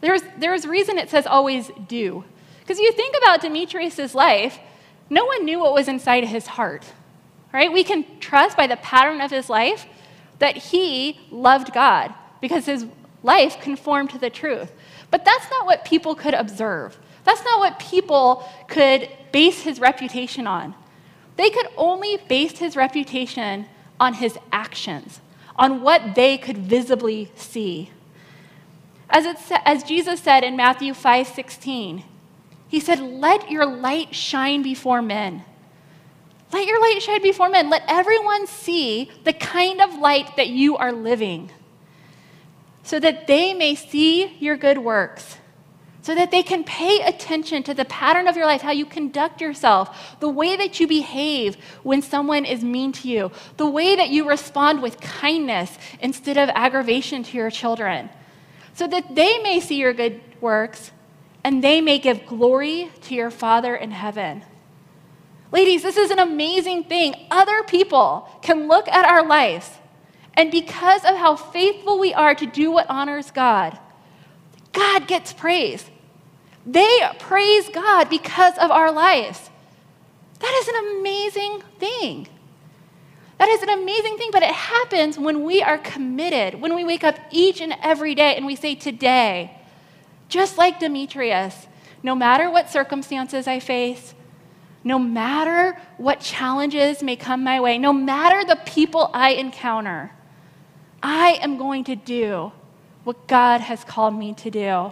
there's, 0.00 0.22
there's 0.38 0.66
reason 0.66 0.98
it 0.98 1.10
says 1.10 1.26
always 1.26 1.70
do. 1.88 2.24
Because 2.60 2.78
you 2.78 2.92
think 2.92 3.14
about 3.18 3.40
Demetrius' 3.40 4.14
life, 4.14 4.58
no 5.10 5.24
one 5.24 5.44
knew 5.44 5.58
what 5.58 5.74
was 5.74 5.88
inside 5.88 6.24
his 6.24 6.46
heart. 6.46 6.84
Right? 7.52 7.72
We 7.72 7.84
can 7.84 8.04
trust 8.20 8.56
by 8.56 8.66
the 8.66 8.76
pattern 8.76 9.20
of 9.20 9.30
his 9.30 9.48
life 9.48 9.86
that 10.38 10.56
he 10.56 11.18
loved 11.30 11.72
God 11.72 12.14
because 12.40 12.66
his 12.66 12.86
life 13.22 13.60
conformed 13.60 14.10
to 14.10 14.18
the 14.18 14.30
truth. 14.30 14.72
But 15.10 15.24
that's 15.24 15.50
not 15.50 15.66
what 15.66 15.84
people 15.84 16.14
could 16.14 16.34
observe. 16.34 16.98
That's 17.24 17.44
not 17.44 17.58
what 17.58 17.78
people 17.78 18.48
could 18.68 19.08
base 19.32 19.62
his 19.62 19.80
reputation 19.80 20.46
on. 20.46 20.74
They 21.36 21.50
could 21.50 21.68
only 21.76 22.18
base 22.28 22.58
his 22.58 22.76
reputation 22.76 23.66
on 24.00 24.14
his 24.14 24.38
actions, 24.52 25.20
on 25.56 25.82
what 25.82 26.14
they 26.14 26.38
could 26.38 26.58
visibly 26.58 27.30
see. 27.34 27.90
As, 29.10 29.24
it, 29.24 29.36
as 29.64 29.82
Jesus 29.82 30.20
said 30.20 30.44
in 30.44 30.56
Matthew 30.56 30.94
5 30.94 31.26
16, 31.26 32.04
he 32.68 32.80
said, 32.80 33.00
Let 33.00 33.50
your 33.50 33.66
light 33.66 34.14
shine 34.14 34.62
before 34.62 35.00
men. 35.00 35.44
Let 36.52 36.66
your 36.66 36.80
light 36.80 37.02
shine 37.02 37.22
before 37.22 37.48
men. 37.48 37.70
Let 37.70 37.82
everyone 37.88 38.46
see 38.46 39.10
the 39.24 39.32
kind 39.32 39.80
of 39.80 39.94
light 39.94 40.36
that 40.36 40.48
you 40.48 40.76
are 40.76 40.92
living, 40.92 41.50
so 42.82 42.98
that 43.00 43.26
they 43.26 43.52
may 43.54 43.74
see 43.74 44.36
your 44.38 44.56
good 44.56 44.78
works 44.78 45.38
so 46.08 46.14
that 46.14 46.30
they 46.30 46.42
can 46.42 46.64
pay 46.64 47.02
attention 47.02 47.62
to 47.62 47.74
the 47.74 47.84
pattern 47.84 48.26
of 48.26 48.34
your 48.34 48.46
life, 48.46 48.62
how 48.62 48.70
you 48.70 48.86
conduct 48.86 49.42
yourself, 49.42 50.16
the 50.20 50.28
way 50.28 50.56
that 50.56 50.80
you 50.80 50.86
behave 50.86 51.54
when 51.82 52.00
someone 52.00 52.46
is 52.46 52.64
mean 52.64 52.92
to 52.92 53.06
you, 53.06 53.30
the 53.58 53.68
way 53.68 53.94
that 53.94 54.08
you 54.08 54.26
respond 54.26 54.80
with 54.80 54.98
kindness 55.02 55.76
instead 56.00 56.38
of 56.38 56.48
aggravation 56.54 57.22
to 57.22 57.36
your 57.36 57.50
children, 57.50 58.08
so 58.72 58.86
that 58.86 59.14
they 59.14 59.38
may 59.40 59.60
see 59.60 59.76
your 59.76 59.92
good 59.92 60.18
works 60.40 60.92
and 61.44 61.62
they 61.62 61.82
may 61.82 61.98
give 61.98 62.24
glory 62.24 62.90
to 63.02 63.14
your 63.14 63.30
Father 63.30 63.76
in 63.76 63.90
heaven. 63.90 64.42
Ladies, 65.50 65.82
this 65.82 65.96
is 65.96 66.10
an 66.10 66.18
amazing 66.18 66.84
thing. 66.84 67.14
Other 67.30 67.62
people 67.62 68.28
can 68.42 68.68
look 68.68 68.86
at 68.88 69.06
our 69.06 69.26
lives, 69.26 69.70
and 70.34 70.50
because 70.50 71.04
of 71.04 71.16
how 71.16 71.36
faithful 71.36 71.98
we 71.98 72.12
are 72.12 72.34
to 72.34 72.46
do 72.46 72.70
what 72.70 72.88
honors 72.90 73.30
God, 73.30 73.78
God 74.72 75.08
gets 75.08 75.32
praise. 75.32 75.90
They 76.66 77.00
praise 77.18 77.68
God 77.70 78.10
because 78.10 78.58
of 78.58 78.70
our 78.70 78.92
lives. 78.92 79.50
That 80.40 80.60
is 80.62 80.68
an 80.68 80.98
amazing 80.98 81.62
thing. 81.78 82.28
That 83.38 83.48
is 83.48 83.62
an 83.62 83.70
amazing 83.70 84.18
thing, 84.18 84.30
but 84.32 84.42
it 84.42 84.54
happens 84.54 85.18
when 85.18 85.44
we 85.44 85.62
are 85.62 85.78
committed, 85.78 86.60
when 86.60 86.74
we 86.74 86.84
wake 86.84 87.04
up 87.04 87.16
each 87.30 87.60
and 87.60 87.74
every 87.82 88.14
day 88.14 88.36
and 88.36 88.44
we 88.44 88.56
say, 88.56 88.74
Today, 88.74 89.56
just 90.28 90.58
like 90.58 90.80
Demetrius, 90.80 91.66
no 92.02 92.14
matter 92.14 92.50
what 92.50 92.68
circumstances 92.68 93.46
I 93.46 93.60
face, 93.60 94.14
no 94.88 94.98
matter 94.98 95.78
what 95.98 96.18
challenges 96.18 97.02
may 97.02 97.14
come 97.14 97.44
my 97.44 97.60
way, 97.60 97.76
no 97.76 97.92
matter 97.92 98.42
the 98.42 98.56
people 98.64 99.10
I 99.12 99.32
encounter, 99.32 100.12
I 101.02 101.38
am 101.42 101.58
going 101.58 101.84
to 101.84 101.94
do 101.94 102.52
what 103.04 103.28
God 103.28 103.60
has 103.60 103.84
called 103.84 104.18
me 104.18 104.32
to 104.34 104.50
do. 104.50 104.90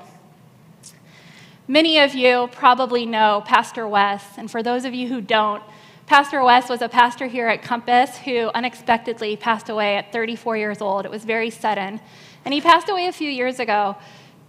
Many 1.66 1.98
of 1.98 2.14
you 2.14 2.50
probably 2.52 3.06
know 3.06 3.42
Pastor 3.46 3.88
Wes, 3.88 4.22
and 4.36 4.50
for 4.50 4.62
those 4.62 4.84
of 4.84 4.92
you 4.92 5.08
who 5.08 5.22
don't, 5.22 5.62
Pastor 6.04 6.44
Wes 6.44 6.68
was 6.68 6.82
a 6.82 6.90
pastor 6.90 7.26
here 7.26 7.48
at 7.48 7.62
Compass 7.62 8.18
who 8.18 8.50
unexpectedly 8.54 9.34
passed 9.34 9.70
away 9.70 9.96
at 9.96 10.12
34 10.12 10.58
years 10.58 10.82
old. 10.82 11.06
It 11.06 11.10
was 11.10 11.24
very 11.24 11.48
sudden. 11.48 12.00
And 12.44 12.52
he 12.52 12.60
passed 12.60 12.90
away 12.90 13.06
a 13.06 13.12
few 13.12 13.30
years 13.30 13.58
ago. 13.58 13.96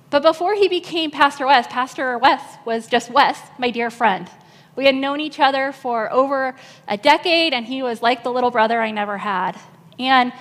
But 0.09 0.23
before 0.23 0.55
he 0.55 0.67
became 0.67 1.09
Pastor 1.09 1.47
Wes, 1.47 1.65
Pastor 1.67 2.17
Wes 2.17 2.41
was 2.65 2.87
just 2.87 3.09
Wes, 3.09 3.39
my 3.57 3.71
dear 3.71 3.89
friend. 3.89 4.29
We 4.77 4.85
had 4.85 4.95
known 4.95 5.19
each 5.19 5.39
other 5.39 5.71
for 5.71 6.13
over 6.13 6.55
a 6.87 6.97
decade, 6.97 7.51
and 7.51 7.65
he 7.65 7.81
was 7.81 8.03
like 8.03 8.23
the 8.23 8.31
little 8.31 8.51
brother 8.51 8.79
I 8.79 8.91
never 8.91 9.17
had. 9.17 9.59
And 9.97 10.31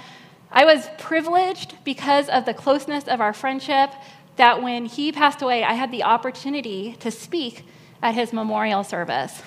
I 0.52 0.66
was 0.66 0.88
privileged 0.98 1.74
because 1.84 2.28
of 2.28 2.44
the 2.44 2.52
closeness 2.52 3.04
of 3.04 3.22
our 3.22 3.32
friendship 3.32 3.90
that 4.36 4.62
when 4.62 4.84
he 4.84 5.10
passed 5.10 5.40
away, 5.40 5.64
I 5.64 5.72
had 5.72 5.90
the 5.90 6.02
opportunity 6.02 6.96
to 7.00 7.10
speak 7.10 7.64
at 8.02 8.14
his 8.14 8.34
memorial 8.34 8.84
service. 8.84 9.40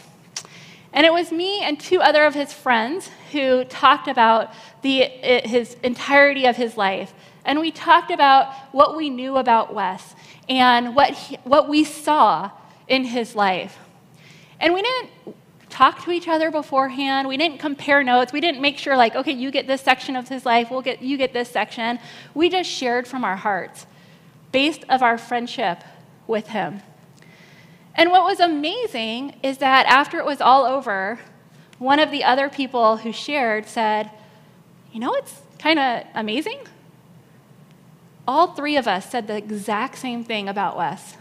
And 0.92 1.06
it 1.06 1.14
was 1.14 1.32
me 1.32 1.62
and 1.62 1.80
two 1.80 2.02
other 2.02 2.24
of 2.24 2.34
his 2.34 2.52
friends 2.52 3.12
who 3.32 3.66
talked 3.66 4.08
about 4.08 4.52
the, 4.82 5.04
his 5.04 5.78
entirety 5.84 6.48
of 6.48 6.56
his 6.56 6.78
life. 6.78 7.14
And 7.46 7.60
we 7.60 7.70
talked 7.70 8.10
about 8.10 8.52
what 8.72 8.98
we 8.98 9.12
knew 9.12 9.38
about 9.38 9.72
Wes 9.72 10.16
and 10.50 10.96
what, 10.96 11.12
he, 11.12 11.36
what 11.44 11.70
we 11.70 11.84
saw 11.84 12.50
in 12.88 13.04
his 13.04 13.36
life. 13.36 13.78
And 14.60 14.74
we 14.74 14.82
didn't 14.82 15.36
talk 15.70 16.04
to 16.04 16.12
each 16.12 16.28
other 16.28 16.52
beforehand. 16.52 17.28
We 17.28 17.38
didn't 17.38 17.60
compare 17.60 18.04
notes. 18.04 18.34
We 18.34 18.42
didn't 18.42 18.62
make 18.62 18.78
sure, 18.78 18.98
like, 18.98 19.16
okay, 19.16 19.32
you 19.32 19.52
get 19.52 19.68
this 19.68 19.82
section 19.82 20.16
of 20.16 20.28
his 20.28 20.46
life, 20.46 20.70
we'll 20.70 20.82
get, 20.82 21.02
you 21.02 21.18
get 21.18 21.32
this 21.32 21.50
section. 21.50 22.00
We 22.34 22.50
just 22.50 22.70
shared 22.70 23.08
from 23.08 23.24
our 23.24 23.36
hearts 23.36 23.86
based 24.52 24.84
of 24.90 25.04
our 25.04 25.18
friendship 25.18 25.84
with 26.28 26.48
him. 26.48 26.82
And 27.96 28.12
what 28.12 28.24
was 28.24 28.40
amazing 28.40 29.36
is 29.44 29.60
that 29.60 29.86
after 29.86 30.20
it 30.20 30.26
was 30.26 30.42
all 30.42 30.66
over, 30.66 31.20
one 31.78 32.00
of 32.00 32.12
the 32.12 32.24
other 32.24 32.50
people 32.50 32.98
who 32.98 33.12
shared 33.12 33.68
said, 33.68 34.10
You 34.92 35.00
know 35.00 35.12
what's 35.12 35.42
kind 35.60 35.80
of 35.80 36.04
amazing? 36.14 36.60
All 38.28 38.54
three 38.54 38.78
of 38.78 38.88
us 38.88 39.10
said 39.10 39.28
the 39.28 39.36
exact 39.36 39.98
same 39.98 40.24
thing 40.24 40.48
about 40.48 40.78
Wes. 40.78 41.18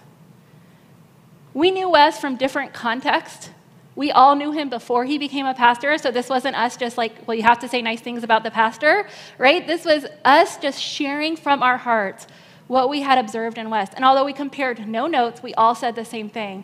We 1.59 1.73
knew 1.73 1.91
Wes 1.91 2.21
from 2.21 2.37
different 2.37 2.73
contexts. 2.73 3.51
We 3.97 4.13
all 4.13 4.37
knew 4.37 4.53
him 4.53 4.71
before 4.71 5.05
he 5.05 5.19
became 5.19 5.45
a 5.45 5.55
pastor, 5.55 5.99
so 5.99 6.13
this 6.13 6.29
wasn't 6.29 6.55
us 6.55 6.77
just 6.77 6.97
like, 6.97 7.27
well, 7.27 7.35
you 7.35 7.43
have 7.43 7.59
to 7.59 7.69
say 7.69 7.83
nice 7.83 8.01
things 8.01 8.23
about 8.23 8.45
the 8.45 8.51
pastor, 8.53 9.09
right? 9.39 9.67
This 9.67 9.85
was 9.85 10.07
us 10.25 10.57
just 10.59 10.81
sharing 10.81 11.35
from 11.37 11.65
our 11.65 11.77
hearts 11.77 12.29
what 12.69 12.89
we 12.89 13.01
had 13.01 13.19
observed 13.19 13.59
in 13.59 13.71
Wes. 13.71 13.93
And 13.93 14.05
although 14.05 14.25
we 14.25 14.33
compared 14.33 14.87
no 14.87 15.09
notes, 15.09 15.43
we 15.43 15.53
all 15.55 15.75
said 15.75 15.97
the 15.97 16.05
same 16.05 16.31
thing. 16.31 16.63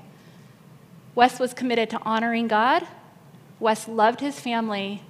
Wes 1.17 1.41
was 1.41 1.55
committed 1.55 1.91
to 1.91 2.01
honoring 2.03 2.47
God, 2.47 2.87
Wes 3.59 3.89
loved 3.89 4.21
his 4.21 4.39
family, 4.39 5.03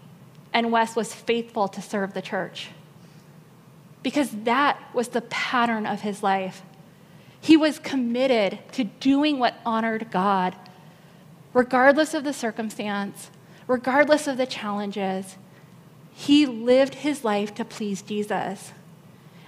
and 0.55 0.73
Wes 0.73 0.97
was 0.97 1.13
faithful 1.13 1.69
to 1.69 1.83
serve 1.83 2.15
the 2.15 2.23
church. 2.23 2.71
Because 4.03 4.31
that 4.45 4.79
was 4.95 5.09
the 5.09 5.21
pattern 5.21 5.85
of 5.85 6.01
his 6.01 6.23
life. 6.23 6.63
He 7.45 7.59
was 7.59 7.79
committed 7.79 8.59
to 8.73 8.85
doing 8.85 9.39
what 9.39 9.57
honored 9.67 10.11
God, 10.11 10.57
regardless 11.53 12.15
of 12.15 12.25
the 12.25 12.33
circumstance, 12.33 13.31
regardless 13.67 14.27
of 14.27 14.39
the 14.39 14.47
challenges. 14.47 15.37
He 16.15 16.47
lived 16.47 16.95
his 16.95 17.23
life 17.23 17.55
to 17.57 17.65
please 17.67 18.01
Jesus. 18.01 18.73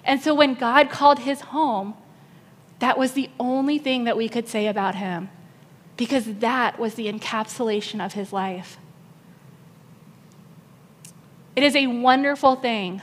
And 0.04 0.20
so 0.20 0.34
when 0.34 0.52
God 0.52 0.90
called 0.90 1.20
his 1.20 1.40
home, 1.40 1.94
that 2.80 2.98
was 2.98 3.12
the 3.12 3.30
only 3.40 3.78
thing 3.78 4.04
that 4.04 4.18
we 4.18 4.28
could 4.28 4.46
say 4.46 4.66
about 4.66 4.96
him, 4.96 5.30
because 5.96 6.26
that 6.40 6.78
was 6.78 6.96
the 6.96 7.10
encapsulation 7.10 8.04
of 8.04 8.12
his 8.12 8.30
life. 8.30 8.76
It 11.56 11.62
is 11.62 11.74
a 11.74 11.86
wonderful 11.86 12.56
thing 12.56 13.00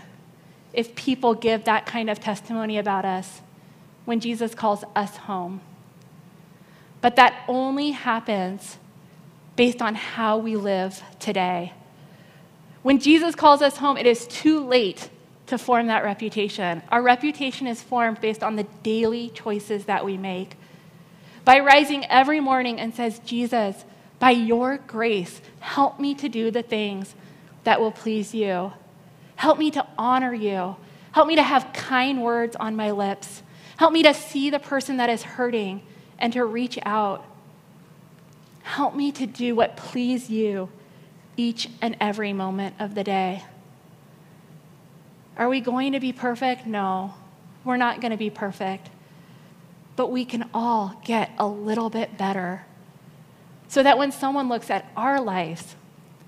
if 0.72 0.94
people 0.94 1.34
give 1.34 1.64
that 1.64 1.88
kind 1.88 2.12
of 2.12 2.20
testimony 2.20 2.78
about 2.78 3.06
us 3.06 3.42
when 4.06 4.20
Jesus 4.20 4.54
calls 4.56 4.84
us 4.96 5.18
home. 5.18 5.62
But 7.02 7.16
that 7.18 7.44
only 7.48 7.92
happens 7.92 8.78
based 9.56 9.82
on 9.82 9.96
how 9.96 10.38
we 10.38 10.56
live 10.56 11.02
today. 11.20 11.74
When 12.82 13.00
Jesus 13.00 13.36
calls 13.36 13.62
us 13.62 13.78
home, 13.78 13.98
it 13.98 14.06
is 14.06 14.28
too 14.28 14.66
late 14.66 15.10
to 15.48 15.58
form 15.58 15.88
that 15.88 16.04
reputation. 16.04 16.82
Our 16.90 17.02
reputation 17.02 17.68
is 17.68 17.82
formed 17.82 18.22
based 18.22 18.44
on 18.44 18.56
the 18.56 18.64
daily 18.84 19.30
choices 19.30 19.86
that 19.86 20.06
we 20.06 20.18
make. 20.18 20.56
By 21.46 21.60
rising 21.60 22.06
every 22.06 22.40
morning 22.40 22.80
and 22.80 22.94
says, 22.94 23.20
Jesus, 23.20 23.84
by 24.20 24.32
your 24.32 24.78
grace, 24.78 25.42
help 25.60 26.00
me 26.00 26.16
to 26.16 26.30
do 26.30 26.52
the 26.52 26.64
things 26.64 27.16
that 27.66 27.80
will 27.82 27.92
please 27.92 28.34
you. 28.34 28.72
Help 29.36 29.58
me 29.58 29.72
to 29.72 29.86
honor 29.98 30.34
you. 30.34 30.78
Help 31.12 31.28
me 31.28 31.36
to 31.36 31.44
have 31.44 31.74
kind 31.74 32.24
words 32.24 32.56
on 32.56 32.76
my 32.76 32.92
lips. 32.92 33.44
Help 33.84 33.92
me 33.92 34.04
to 34.04 34.14
see 34.14 34.50
the 34.50 34.60
person 34.60 34.96
that 34.96 35.10
is 35.10 35.24
hurting 35.24 35.82
and 36.18 36.32
to 36.32 36.46
reach 36.46 36.80
out. 36.86 37.26
Help 38.62 38.96
me 38.96 39.12
to 39.12 39.28
do 39.28 39.56
what 39.56 39.76
please 39.76 40.30
you 40.30 40.70
each 41.36 41.70
and 41.82 41.98
every 42.00 42.32
moment 42.32 42.76
of 42.80 42.96
the 42.96 43.04
day. 43.04 43.44
Are 45.36 45.50
we 45.50 45.60
going 45.60 45.92
to 45.92 46.00
be 46.00 46.14
perfect? 46.14 46.66
No, 46.66 47.16
we're 47.66 47.76
not 47.76 48.00
going 48.00 48.12
to 48.12 48.18
be 48.18 48.30
perfect. 48.30 48.90
But 49.98 50.10
we 50.10 50.24
can 50.24 50.50
all 50.54 51.02
get 51.04 51.32
a 51.38 51.46
little 51.46 51.90
bit 51.90 52.18
better 52.18 52.66
so 53.68 53.84
that 53.84 53.98
when 53.98 54.14
someone 54.14 54.48
looks 54.48 54.70
at 54.70 54.90
our 54.96 55.20
lives, 55.20 55.76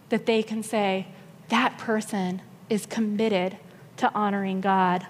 that 0.10 0.26
they 0.26 0.44
can 0.44 0.62
say, 0.62 1.08
that 1.48 1.78
person 1.78 2.42
is 2.70 2.86
committed 2.86 3.56
to 3.96 4.14
honoring 4.14 4.60
God. 4.60 5.08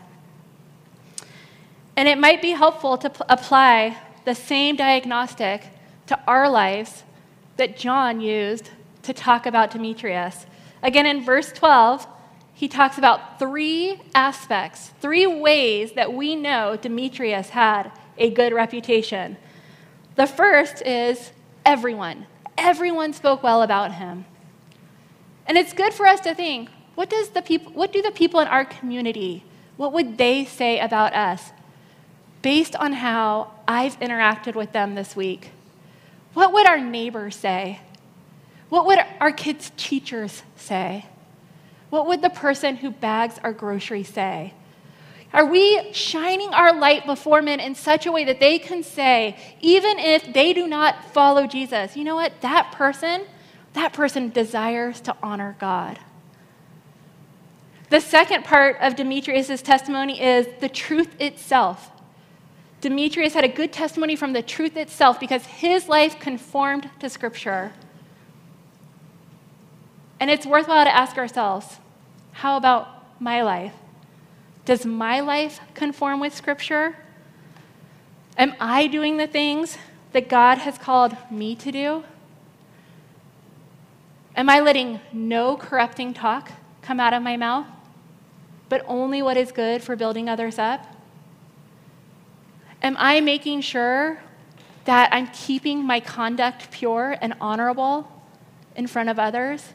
And 1.97 2.07
it 2.07 2.17
might 2.17 2.41
be 2.41 2.51
helpful 2.51 2.97
to 2.97 3.09
p- 3.09 3.21
apply 3.29 3.97
the 4.25 4.35
same 4.35 4.75
diagnostic 4.75 5.63
to 6.07 6.19
our 6.27 6.49
lives 6.49 7.03
that 7.57 7.77
John 7.77 8.19
used 8.19 8.71
to 9.03 9.13
talk 9.13 9.45
about 9.45 9.71
Demetrius. 9.71 10.45
Again, 10.83 11.05
in 11.05 11.23
verse 11.23 11.51
12, 11.51 12.05
he 12.53 12.67
talks 12.67 12.97
about 12.97 13.39
three 13.39 14.01
aspects, 14.13 14.91
three 14.99 15.25
ways 15.25 15.93
that 15.93 16.13
we 16.13 16.35
know 16.35 16.75
Demetrius 16.75 17.49
had 17.49 17.91
a 18.17 18.29
good 18.29 18.53
reputation. 18.53 19.37
The 20.15 20.27
first 20.27 20.81
is 20.81 21.31
everyone. 21.65 22.27
Everyone 22.57 23.13
spoke 23.13 23.43
well 23.43 23.61
about 23.61 23.93
him. 23.93 24.25
And 25.47 25.57
it's 25.57 25.73
good 25.73 25.93
for 25.93 26.07
us 26.07 26.21
to 26.21 26.33
think 26.33 26.69
what, 26.95 27.09
does 27.09 27.29
the 27.29 27.41
people, 27.41 27.73
what 27.73 27.91
do 27.91 28.01
the 28.01 28.11
people 28.11 28.39
in 28.39 28.47
our 28.47 28.63
community, 28.63 29.43
what 29.75 29.91
would 29.91 30.17
they 30.17 30.45
say 30.45 30.79
about 30.79 31.13
us 31.13 31.51
based 32.45 32.75
on 32.75 32.93
how 32.93 33.51
I've 33.67 33.99
interacted 33.99 34.53
with 34.53 34.71
them 34.71 34.93
this 34.93 35.15
week? 35.15 35.49
What 36.35 36.53
would 36.53 36.67
our 36.67 36.79
neighbors 36.79 37.35
say? 37.35 37.79
What 38.69 38.85
would 38.85 38.99
our 39.19 39.31
kids' 39.31 39.71
teachers 39.77 40.43
say? 40.55 41.07
What 41.89 42.05
would 42.05 42.21
the 42.21 42.29
person 42.29 42.75
who 42.75 42.91
bags 42.91 43.39
our 43.43 43.51
groceries 43.51 44.09
say? 44.09 44.53
Are 45.33 45.43
we 45.47 45.91
shining 45.91 46.53
our 46.53 46.71
light 46.71 47.07
before 47.07 47.41
men 47.41 47.59
in 47.59 47.73
such 47.73 48.05
a 48.05 48.11
way 48.11 48.25
that 48.25 48.39
they 48.39 48.59
can 48.59 48.83
say, 48.83 49.39
even 49.59 49.97
if 49.97 50.31
they 50.31 50.53
do 50.53 50.67
not 50.67 51.03
follow 51.15 51.47
Jesus, 51.47 51.97
you 51.97 52.03
know 52.03 52.15
what? 52.15 52.41
That 52.41 52.71
person 52.71 53.23
that 53.73 53.91
person 53.91 54.29
desires 54.29 55.01
to 55.01 55.15
honor 55.23 55.57
God. 55.59 55.97
The 57.89 57.99
second 57.99 58.45
part 58.45 58.77
of 58.81 58.95
Demetrius' 58.95 59.63
testimony 59.63 60.21
is 60.21 60.47
the 60.59 60.69
truth 60.69 61.19
itself. 61.19 61.89
Demetrius 62.85 63.33
had 63.33 63.43
a 63.43 63.47
good 63.47 63.73
testimony 63.73 64.15
from 64.15 64.33
the 64.33 64.43
truth 64.43 64.77
itself 64.77 65.19
because 65.19 65.43
his 65.47 65.89
life 65.89 66.19
conformed 66.19 66.87
to 66.99 67.09
Scripture. 67.09 67.73
And 70.19 70.29
it's 70.29 70.45
worthwhile 70.45 70.85
to 70.85 70.95
ask 70.95 71.17
ourselves 71.17 71.79
how 72.33 72.57
about 72.57 72.87
my 73.19 73.41
life? 73.41 73.73
Does 74.65 74.85
my 74.85 75.19
life 75.19 75.59
conform 75.73 76.19
with 76.19 76.35
Scripture? 76.35 76.95
Am 78.37 78.53
I 78.59 78.85
doing 78.85 79.17
the 79.17 79.25
things 79.25 79.79
that 80.11 80.29
God 80.29 80.59
has 80.59 80.77
called 80.77 81.17
me 81.31 81.55
to 81.55 81.71
do? 81.71 82.03
Am 84.35 84.47
I 84.47 84.59
letting 84.59 84.99
no 85.11 85.57
corrupting 85.57 86.13
talk 86.13 86.51
come 86.83 86.99
out 86.99 87.15
of 87.15 87.23
my 87.23 87.35
mouth, 87.35 87.65
but 88.69 88.85
only 88.87 89.23
what 89.23 89.37
is 89.37 89.51
good 89.51 89.81
for 89.81 89.95
building 89.95 90.29
others 90.29 90.59
up? 90.59 90.94
Am 92.85 92.95
I 92.99 93.19
making 93.19 93.61
sure 93.61 94.19
that 94.83 95.09
I'm 95.11 95.25
keeping 95.29 95.83
my 95.83 95.99
conduct 95.99 96.69
pure 96.69 97.17
and 97.19 97.33
honorable 97.41 98.07
in 98.75 98.85
front 98.85 99.09
of 99.09 99.17
others? 99.17 99.73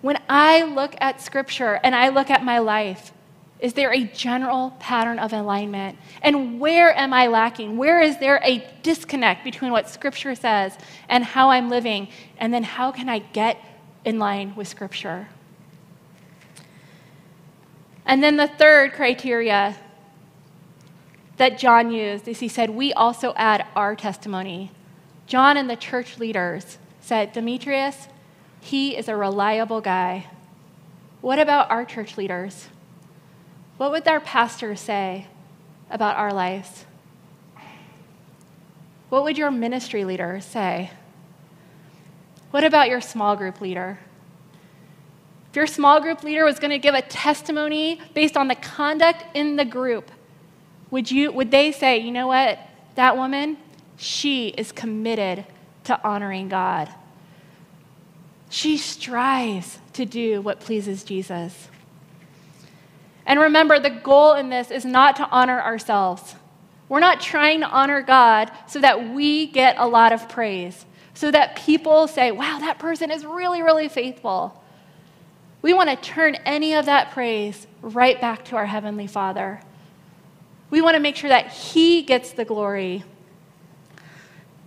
When 0.00 0.16
I 0.28 0.62
look 0.62 0.94
at 1.00 1.20
Scripture 1.20 1.80
and 1.82 1.92
I 1.92 2.10
look 2.10 2.30
at 2.30 2.44
my 2.44 2.60
life, 2.60 3.12
is 3.58 3.72
there 3.72 3.92
a 3.92 4.04
general 4.04 4.76
pattern 4.78 5.18
of 5.18 5.32
alignment? 5.32 5.98
And 6.22 6.60
where 6.60 6.96
am 6.96 7.12
I 7.12 7.26
lacking? 7.26 7.76
Where 7.76 8.00
is 8.00 8.16
there 8.18 8.40
a 8.44 8.64
disconnect 8.84 9.42
between 9.42 9.72
what 9.72 9.88
Scripture 9.88 10.36
says 10.36 10.78
and 11.08 11.24
how 11.24 11.50
I'm 11.50 11.68
living? 11.68 12.06
And 12.38 12.54
then 12.54 12.62
how 12.62 12.92
can 12.92 13.08
I 13.08 13.18
get 13.18 13.58
in 14.04 14.20
line 14.20 14.54
with 14.54 14.68
Scripture? 14.68 15.26
And 18.06 18.22
then 18.22 18.36
the 18.36 18.46
third 18.46 18.92
criteria 18.92 19.76
that 21.40 21.56
John 21.56 21.90
used 21.90 22.28
is 22.28 22.40
he 22.40 22.48
said, 22.48 22.68
We 22.68 22.92
also 22.92 23.32
add 23.34 23.64
our 23.74 23.96
testimony. 23.96 24.72
John 25.26 25.56
and 25.56 25.70
the 25.70 25.74
church 25.74 26.18
leaders 26.18 26.76
said, 27.00 27.32
Demetrius, 27.32 28.08
he 28.60 28.94
is 28.94 29.08
a 29.08 29.16
reliable 29.16 29.80
guy. 29.80 30.26
What 31.22 31.38
about 31.38 31.70
our 31.70 31.86
church 31.86 32.18
leaders? 32.18 32.68
What 33.78 33.90
would 33.90 34.06
our 34.06 34.20
pastor 34.20 34.76
say 34.76 35.28
about 35.90 36.18
our 36.18 36.30
lives? 36.30 36.84
What 39.08 39.24
would 39.24 39.38
your 39.38 39.50
ministry 39.50 40.04
leader 40.04 40.42
say? 40.42 40.90
What 42.50 42.64
about 42.64 42.90
your 42.90 43.00
small 43.00 43.34
group 43.34 43.62
leader? 43.62 43.98
If 45.48 45.56
your 45.56 45.66
small 45.66 46.02
group 46.02 46.22
leader 46.22 46.44
was 46.44 46.58
going 46.58 46.70
to 46.70 46.78
give 46.78 46.94
a 46.94 47.00
testimony 47.00 47.98
based 48.12 48.36
on 48.36 48.48
the 48.48 48.56
conduct 48.56 49.24
in 49.32 49.56
the 49.56 49.64
group, 49.64 50.10
would, 50.90 51.10
you, 51.10 51.32
would 51.32 51.50
they 51.50 51.72
say, 51.72 51.98
you 51.98 52.10
know 52.10 52.26
what, 52.26 52.58
that 52.96 53.16
woman, 53.16 53.56
she 53.96 54.48
is 54.48 54.72
committed 54.72 55.44
to 55.84 56.02
honoring 56.04 56.48
God? 56.48 56.88
She 58.48 58.76
strives 58.76 59.78
to 59.92 60.04
do 60.04 60.40
what 60.40 60.60
pleases 60.60 61.04
Jesus. 61.04 61.68
And 63.24 63.38
remember, 63.38 63.78
the 63.78 63.90
goal 63.90 64.34
in 64.34 64.48
this 64.48 64.72
is 64.72 64.84
not 64.84 65.16
to 65.16 65.28
honor 65.28 65.60
ourselves. 65.60 66.34
We're 66.88 66.98
not 66.98 67.20
trying 67.20 67.60
to 67.60 67.68
honor 67.68 68.02
God 68.02 68.50
so 68.66 68.80
that 68.80 69.10
we 69.10 69.46
get 69.46 69.76
a 69.78 69.86
lot 69.86 70.12
of 70.12 70.28
praise, 70.28 70.84
so 71.14 71.30
that 71.30 71.54
people 71.54 72.08
say, 72.08 72.32
wow, 72.32 72.58
that 72.58 72.80
person 72.80 73.12
is 73.12 73.24
really, 73.24 73.62
really 73.62 73.88
faithful. 73.88 74.60
We 75.62 75.72
want 75.72 75.90
to 75.90 75.96
turn 75.96 76.34
any 76.44 76.74
of 76.74 76.86
that 76.86 77.12
praise 77.12 77.68
right 77.82 78.20
back 78.20 78.46
to 78.46 78.56
our 78.56 78.66
Heavenly 78.66 79.06
Father. 79.06 79.60
We 80.70 80.80
want 80.80 80.94
to 80.94 81.00
make 81.00 81.16
sure 81.16 81.28
that 81.28 81.48
He 81.48 82.02
gets 82.02 82.32
the 82.32 82.44
glory. 82.44 83.04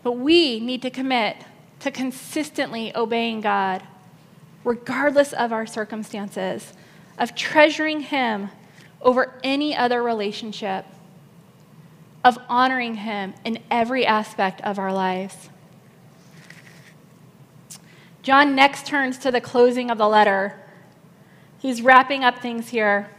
But 0.04 0.14
we 0.14 0.60
need 0.60 0.82
to 0.82 0.90
commit 0.90 1.38
to 1.80 1.92
consistently 1.92 2.96
obeying 2.96 3.42
God, 3.42 3.84
regardless 4.64 5.34
of 5.34 5.52
our 5.52 5.66
circumstances, 5.66 6.74
of 7.18 7.36
treasuring 7.36 8.02
Him 8.02 8.50
over 9.02 9.40
any 9.44 9.76
other 9.76 10.04
relationship, 10.04 10.86
of 12.24 12.38
honoring 12.50 12.96
Him 12.96 13.34
in 13.46 13.60
every 13.72 14.06
aspect 14.06 14.62
of 14.62 14.78
our 14.78 14.94
lives. 14.94 15.50
John 18.22 18.56
next 18.56 18.86
turns 18.86 19.18
to 19.20 19.32
the 19.32 19.42
closing 19.42 19.92
of 19.92 19.98
the 19.98 20.08
letter. 20.08 20.58
He's 21.60 21.82
wrapping 21.82 22.24
up 22.24 22.40
things 22.40 22.70
here. 22.70 23.10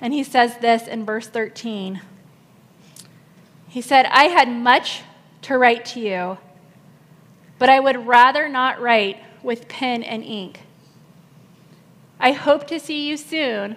And 0.00 0.12
he 0.12 0.22
says 0.22 0.58
this 0.58 0.86
in 0.86 1.04
verse 1.04 1.26
13. 1.26 2.00
He 3.68 3.80
said, 3.80 4.06
I 4.06 4.24
had 4.24 4.48
much 4.48 5.02
to 5.42 5.58
write 5.58 5.84
to 5.86 6.00
you, 6.00 6.38
but 7.58 7.68
I 7.68 7.80
would 7.80 8.06
rather 8.06 8.48
not 8.48 8.80
write 8.80 9.22
with 9.42 9.68
pen 9.68 10.02
and 10.02 10.22
ink. 10.22 10.60
I 12.18 12.32
hope 12.32 12.66
to 12.68 12.80
see 12.80 13.08
you 13.08 13.16
soon, 13.16 13.76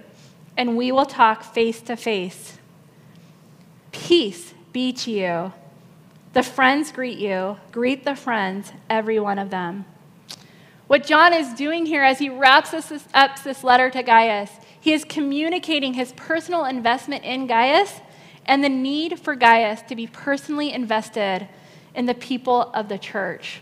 and 0.55 0.77
we 0.77 0.91
will 0.91 1.05
talk 1.05 1.43
face 1.43 1.81
to 1.81 1.95
face. 1.95 2.57
Peace 3.91 4.53
be 4.71 4.93
to 4.93 5.11
you. 5.11 5.53
The 6.33 6.43
friends 6.43 6.91
greet 6.91 7.17
you. 7.17 7.57
Greet 7.71 8.05
the 8.05 8.15
friends, 8.15 8.71
every 8.89 9.19
one 9.19 9.39
of 9.39 9.49
them. 9.49 9.85
What 10.87 11.05
John 11.05 11.33
is 11.33 11.53
doing 11.53 11.85
here 11.85 12.03
as 12.03 12.19
he 12.19 12.29
wraps 12.29 12.71
this, 12.71 13.07
up 13.13 13.43
this 13.43 13.63
letter 13.63 13.89
to 13.89 14.01
Gaius, 14.01 14.51
he 14.79 14.93
is 14.93 15.03
communicating 15.03 15.93
his 15.93 16.13
personal 16.13 16.65
investment 16.65 17.23
in 17.23 17.47
Gaius 17.47 18.01
and 18.45 18.63
the 18.63 18.69
need 18.69 19.19
for 19.19 19.35
Gaius 19.35 19.81
to 19.83 19.95
be 19.95 20.07
personally 20.07 20.71
invested 20.71 21.47
in 21.93 22.05
the 22.05 22.13
people 22.13 22.71
of 22.73 22.89
the 22.89 22.97
church. 22.97 23.61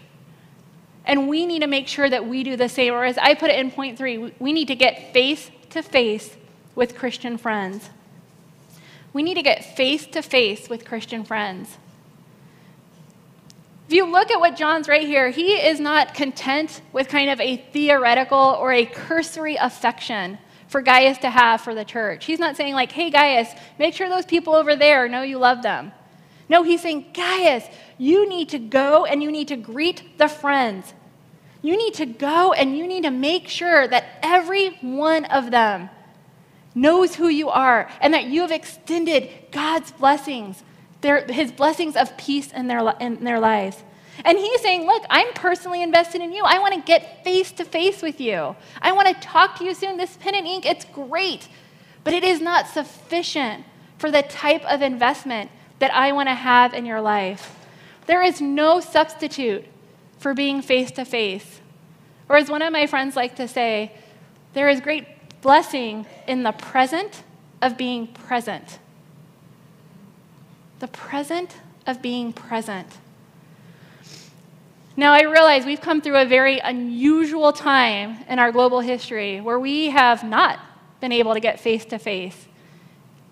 And 1.06 1.28
we 1.28 1.46
need 1.46 1.62
to 1.62 1.68
make 1.68 1.88
sure 1.88 2.10
that 2.10 2.28
we 2.28 2.44
do 2.44 2.56
the 2.56 2.70
same. 2.70 2.94
Or 2.94 3.06
as 3.06 3.18
I 3.18 3.34
put 3.34 3.50
it 3.50 3.60
in 3.60 3.72
point 3.72 3.98
three, 3.98 4.34
we 4.40 4.54
need 4.54 4.68
to 4.68 4.76
get 4.76 5.14
face 5.14 5.50
to 5.72 5.82
face 5.82 6.36
with 6.76 6.96
Christian 6.96 7.38
friends. 7.38 7.90
We 9.14 9.24
need 9.24 9.36
to 9.36 9.42
get 9.42 9.76
face 9.76 10.06
to 10.08 10.22
face 10.22 10.70
with 10.70 10.86
Christian 10.86 11.24
friends. 11.24 11.78
If 13.88 13.94
you 13.94 14.06
look 14.06 14.30
at 14.30 14.40
what 14.40 14.58
John's 14.58 14.90
right 14.90 15.08
here, 15.08 15.30
he 15.30 15.54
is 15.54 15.80
not 15.80 16.14
content 16.14 16.82
with 16.92 17.08
kind 17.08 17.30
of 17.30 17.40
a 17.40 17.56
theoretical 17.56 18.58
or 18.60 18.74
a 18.74 18.86
cursory 18.86 19.56
affection 19.56 20.38
for 20.68 20.82
Gaius 20.82 21.18
to 21.20 21.30
have 21.30 21.62
for 21.62 21.74
the 21.74 21.86
church. 21.86 22.26
He's 22.26 22.40
not 22.40 22.58
saying, 22.58 22.74
like, 22.74 22.92
hey, 22.92 23.10
Gaius, 23.10 23.50
make 23.80 23.94
sure 23.94 24.10
those 24.10 24.26
people 24.26 24.54
over 24.54 24.76
there 24.76 25.08
know 25.08 25.22
you 25.22 25.38
love 25.38 25.62
them. 25.62 25.92
No, 26.50 26.64
he's 26.64 26.82
saying, 26.82 27.08
Gaius, 27.14 27.66
you 27.98 28.28
need 28.28 28.50
to 28.50 28.60
go 28.60 29.06
and 29.06 29.22
you 29.22 29.32
need 29.32 29.50
to 29.50 29.58
greet 29.58 30.18
the 30.18 30.28
friends. 30.28 30.94
You 31.62 31.76
need 31.76 31.96
to 31.96 32.06
go 32.06 32.54
and 32.54 32.78
you 32.78 32.88
need 32.88 33.04
to 33.04 33.12
make 33.12 33.48
sure 33.48 33.88
that 33.88 34.20
every 34.22 34.70
one 34.82 35.26
of 35.26 35.52
them 35.52 35.90
knows 36.76 37.16
who 37.16 37.28
you 37.28 37.50
are 37.50 37.90
and 38.00 38.14
that 38.14 38.26
you 38.26 38.42
have 38.42 38.52
extended 38.52 39.30
God's 39.52 39.92
blessings 39.92 40.64
their, 41.02 41.26
his 41.26 41.52
blessings 41.52 41.96
of 41.96 42.16
peace 42.18 42.52
in 42.52 42.68
their, 42.68 42.96
in 43.00 43.24
their 43.24 43.40
lives. 43.40 43.78
And 44.26 44.38
he's 44.38 44.62
saying, 44.62 44.86
Look, 44.86 45.04
I'm 45.10 45.32
personally 45.34 45.82
invested 45.82 46.22
in 46.22 46.32
you. 46.32 46.44
I 46.44 46.60
want 46.60 46.74
to 46.74 46.82
get 46.82 47.24
face 47.24 47.52
to 47.54 47.66
face 47.66 48.02
with 48.02 48.20
you. 48.20 48.56
I 48.82 48.92
want 48.92 49.08
to 49.08 49.14
talk 49.16 49.58
to 49.58 49.64
you 49.64 49.74
soon. 49.74 49.98
This 49.98 50.18
pen 50.18 50.36
and 50.36 50.48
ink, 50.48 50.66
it's 50.66 50.86
great, 50.86 51.48
but 52.04 52.14
it 52.14 52.24
is 52.24 52.42
not 52.42 52.68
sufficient 52.68 53.66
for 53.98 54.12
the 54.12 54.22
type 54.24 54.64
of 54.66 54.82
investment 54.82 55.52
that 55.80 55.94
I 55.94 56.12
want 56.12 56.30
to 56.30 56.36
have 56.36 56.74
in 56.74 56.86
your 56.86 57.02
life. 57.02 57.56
There 58.06 58.24
is 58.24 58.42
no 58.42 58.80
substitute 58.80 59.66
for 60.18 60.34
being 60.34 60.62
face 60.62 60.92
to 60.92 61.06
face. 61.06 61.62
Or, 62.30 62.38
as 62.38 62.50
one 62.50 62.62
of 62.62 62.74
my 62.74 62.88
friends 62.88 63.16
like 63.16 63.36
to 63.36 63.48
say, 63.48 63.92
there 64.54 64.70
is 64.70 64.82
great 64.82 65.06
blessing 65.42 66.06
in 66.28 66.44
the 66.44 66.52
present 66.52 67.24
of 67.62 67.78
being 67.78 68.08
present 68.08 68.80
the 70.80 70.88
present 70.88 71.56
of 71.86 72.02
being 72.02 72.34
present. 72.34 72.88
Now, 75.00 75.14
I 75.14 75.22
realize 75.22 75.64
we've 75.64 75.80
come 75.80 76.02
through 76.02 76.18
a 76.18 76.26
very 76.26 76.58
unusual 76.58 77.54
time 77.54 78.18
in 78.28 78.40
our 78.40 78.52
global 78.52 78.80
history 78.80 79.40
where 79.40 79.60
we 79.60 79.92
have 79.92 80.24
not 80.24 80.60
been 81.00 81.12
able 81.12 81.36
to 81.36 81.40
get 81.40 81.60
face 81.60 81.86
to 81.86 82.00
face. 82.00 82.48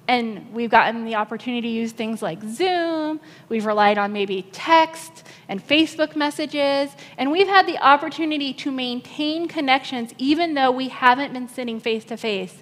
And 0.07 0.53
we've 0.53 0.69
gotten 0.69 1.05
the 1.05 1.15
opportunity 1.15 1.61
to 1.61 1.67
use 1.67 1.91
things 1.91 2.21
like 2.21 2.43
Zoom, 2.43 3.19
we've 3.49 3.65
relied 3.65 3.97
on 3.97 4.13
maybe 4.13 4.43
text 4.51 5.23
and 5.49 5.59
Facebook 5.67 6.15
messages, 6.15 6.91
and 7.17 7.31
we've 7.31 7.47
had 7.47 7.65
the 7.65 7.79
opportunity 7.79 8.53
to 8.53 8.71
maintain 8.71 9.47
connections 9.47 10.13
even 10.19 10.53
though 10.53 10.69
we 10.69 10.89
haven't 10.89 11.33
been 11.33 11.47
sitting 11.47 11.79
face 11.79 12.05
to 12.05 12.17
face. 12.17 12.61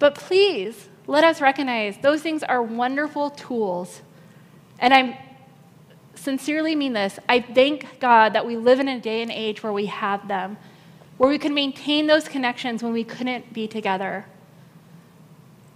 But 0.00 0.16
please, 0.16 0.88
let 1.06 1.22
us 1.22 1.40
recognize 1.40 1.96
those 1.98 2.22
things 2.22 2.42
are 2.42 2.60
wonderful 2.60 3.30
tools. 3.30 4.02
And 4.80 4.92
I 4.92 5.31
sincerely 6.22 6.76
mean 6.76 6.92
this. 6.92 7.18
I 7.28 7.40
thank 7.40 7.98
God 7.98 8.32
that 8.32 8.46
we 8.46 8.56
live 8.56 8.78
in 8.78 8.88
a 8.88 9.00
day 9.00 9.22
and 9.22 9.30
age 9.30 9.62
where 9.62 9.72
we 9.72 9.86
have 9.86 10.28
them, 10.28 10.56
where 11.18 11.28
we 11.28 11.38
can 11.38 11.52
maintain 11.52 12.06
those 12.06 12.28
connections 12.28 12.82
when 12.82 12.92
we 12.92 13.02
couldn't 13.02 13.52
be 13.52 13.66
together. 13.66 14.26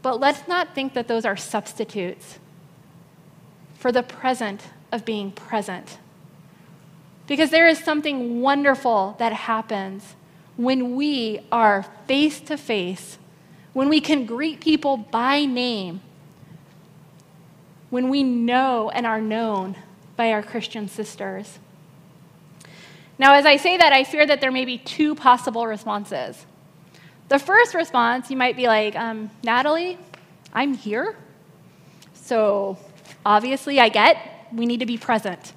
But 0.03 0.21
let's 0.21 0.47
not 0.47 0.75
think 0.75 0.95
that 0.95 1.09
those 1.09 1.25
are 1.25 1.37
substitutes 1.37 2.39
for 3.75 3.91
the 3.91 4.05
present 4.05 4.63
of 4.93 5.05
being 5.05 5.33
present. 5.33 5.99
Because 7.27 7.51
there 7.51 7.67
is 7.67 7.81
something 7.81 8.41
wonderful 8.41 9.17
that 9.19 9.33
happens 9.33 10.15
when 10.57 10.95
we 10.95 11.41
are 11.51 11.85
face 12.07 12.41
to 12.43 12.57
face 12.57 13.19
when 13.73 13.89
we 13.91 14.01
can 14.01 14.25
greet 14.25 14.61
people 14.61 14.97
by 14.97 15.45
name, 15.45 16.01
when 17.91 18.09
we 18.09 18.23
know 18.23 18.89
and 18.91 19.05
are 19.05 19.21
known 19.21 19.77
by 20.17 20.33
our 20.33 20.43
Christian 20.43 20.89
sisters. 20.89 21.59
Now, 23.19 23.35
as 23.35 23.47
I 23.47 23.57
say 23.57 23.77
that, 23.77 23.93
I 23.93 24.05
fear 24.05 24.27
that 24.27 24.41
there 24.41 24.53
may 24.53 24.65
be 24.65 24.79
two 24.79 25.15
possible 25.15 25.67
responses. 25.67 26.45
The 27.29 27.39
first 27.39 27.75
response, 27.75 28.31
you 28.31 28.37
might 28.37 28.57
be 28.57 28.67
like, 28.67 28.95
um, 28.95 29.31
Natalie, 29.43 29.99
I'm 30.53 30.75
here. 30.75 31.17
So 32.15 32.79
obviously, 33.25 33.81
I 33.81 33.89
get 33.89 34.49
we 34.53 34.67
need 34.67 34.81
to 34.81 34.87
be 34.87 34.99
present. 34.99 35.53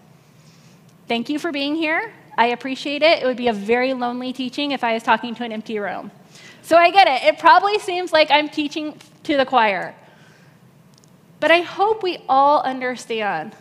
Thank 1.08 1.30
you 1.30 1.40
for 1.40 1.52
being 1.52 1.76
here. 1.76 2.14
I 2.38 2.48
appreciate 2.48 3.02
it. 3.02 3.22
It 3.22 3.26
would 3.26 3.38
be 3.38 3.48
a 3.48 3.54
very 3.54 3.94
lonely 3.94 4.34
teaching 4.34 4.72
if 4.72 4.84
I 4.84 4.94
was 4.94 5.04
talking 5.04 5.36
to 5.36 5.44
an 5.44 5.52
empty 5.52 5.80
room. 5.80 6.12
So 6.62 6.78
I 6.78 6.92
get 6.92 7.08
it. 7.08 7.28
It 7.28 7.40
probably 7.40 7.80
seems 7.80 8.14
like 8.14 8.30
I'm 8.32 8.48
teaching 8.48 9.00
to 9.24 9.38
the 9.38 9.46
choir. 9.46 9.96
But 11.40 11.52
I 11.52 11.62
hope 11.62 12.04
we 12.04 12.24
all 12.30 12.62
understand 12.62 13.56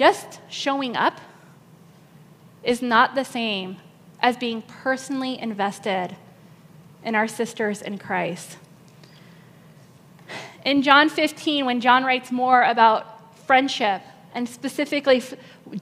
just 0.00 0.40
showing 0.48 0.96
up 0.96 1.20
is 2.62 2.80
not 2.80 3.14
the 3.14 3.22
same 3.22 3.76
as 4.20 4.34
being 4.34 4.62
personally 4.62 5.38
invested 5.38 6.16
in 7.04 7.14
our 7.14 7.28
sisters 7.28 7.82
in 7.82 7.98
Christ. 7.98 8.56
In 10.64 10.80
John 10.80 11.10
15, 11.10 11.66
when 11.66 11.82
John 11.82 12.02
writes 12.02 12.32
more 12.32 12.62
about 12.62 13.36
friendship 13.46 14.00
and 14.32 14.48
specifically 14.48 15.22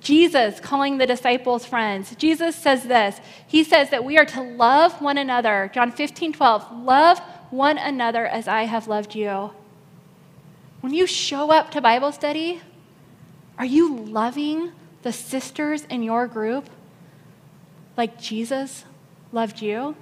Jesus 0.01 0.59
calling 0.59 0.99
the 0.99 1.07
disciples 1.07 1.65
friends. 1.65 2.17
Jesus 2.17 2.57
says 2.57 2.83
this. 2.83 3.21
He 3.47 3.63
says 3.63 3.91
that 3.91 4.05
we 4.05 4.19
are 4.19 4.25
to 4.25 4.43
love 4.43 5.01
one 5.01 5.17
another. 5.17 5.71
John 5.73 5.93
15, 5.93 6.33
12. 6.33 6.83
Love 6.83 7.21
one 7.51 7.79
another 7.79 8.27
as 8.27 8.49
I 8.49 8.65
have 8.65 8.89
loved 8.89 9.15
you. 9.15 9.53
When 10.81 10.93
you 10.93 11.07
show 11.07 11.53
up 11.53 11.71
to 11.71 11.81
Bible 11.81 12.11
study, 12.11 12.63
are 13.59 13.67
you 13.67 13.97
loving 13.97 14.73
the 15.03 15.13
sisters 15.13 15.85
in 15.85 16.03
your 16.03 16.27
group 16.29 16.71
like 17.97 18.21
Jesus 18.21 18.85
loved 19.33 19.61
you? 19.61 19.97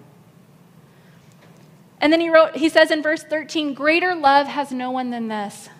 And 2.01 2.13
then 2.13 2.21
he 2.21 2.29
wrote, 2.29 2.57
he 2.57 2.69
says 2.69 2.91
in 2.91 3.03
verse 3.03 3.23
13, 3.23 3.73
greater 3.73 4.15
love 4.15 4.47
has 4.47 4.71
no 4.71 4.91
one 4.91 5.11
than 5.11 5.29
this, 5.29 5.71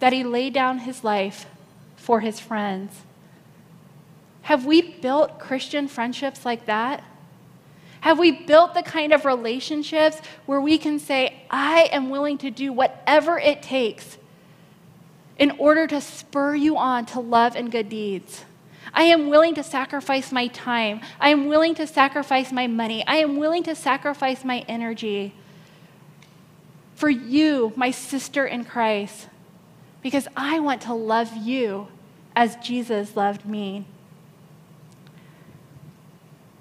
that 0.00 0.12
he 0.12 0.22
laid 0.22 0.52
down 0.52 0.80
his 0.80 1.02
life 1.02 1.46
for 1.96 2.20
his 2.20 2.38
friends. 2.38 3.00
Have 4.42 4.66
we 4.66 4.82
built 4.82 5.38
Christian 5.38 5.88
friendships 5.88 6.44
like 6.44 6.66
that? 6.66 7.02
Have 8.02 8.18
we 8.18 8.30
built 8.30 8.74
the 8.74 8.82
kind 8.82 9.14
of 9.14 9.24
relationships 9.24 10.18
where 10.44 10.60
we 10.60 10.76
can 10.76 10.98
say, 10.98 11.42
I 11.50 11.88
am 11.90 12.10
willing 12.10 12.36
to 12.38 12.50
do 12.50 12.70
whatever 12.70 13.38
it 13.38 13.62
takes 13.62 14.18
in 15.38 15.50
order 15.52 15.86
to 15.86 16.00
spur 16.00 16.54
you 16.54 16.76
on 16.76 17.06
to 17.06 17.20
love 17.20 17.56
and 17.56 17.70
good 17.70 17.88
deeds? 17.88 18.44
I 18.92 19.04
am 19.04 19.28
willing 19.28 19.54
to 19.54 19.62
sacrifice 19.62 20.30
my 20.30 20.46
time. 20.48 21.00
I 21.18 21.30
am 21.30 21.46
willing 21.46 21.74
to 21.76 21.86
sacrifice 21.86 22.52
my 22.52 22.66
money. 22.66 23.04
I 23.06 23.16
am 23.16 23.36
willing 23.36 23.64
to 23.64 23.74
sacrifice 23.74 24.44
my 24.44 24.60
energy 24.68 25.34
for 26.94 27.10
you, 27.10 27.72
my 27.74 27.90
sister 27.90 28.46
in 28.46 28.64
Christ, 28.64 29.28
because 30.02 30.28
I 30.36 30.60
want 30.60 30.82
to 30.82 30.94
love 30.94 31.36
you 31.36 31.88
as 32.36 32.56
Jesus 32.56 33.16
loved 33.16 33.44
me. 33.44 33.86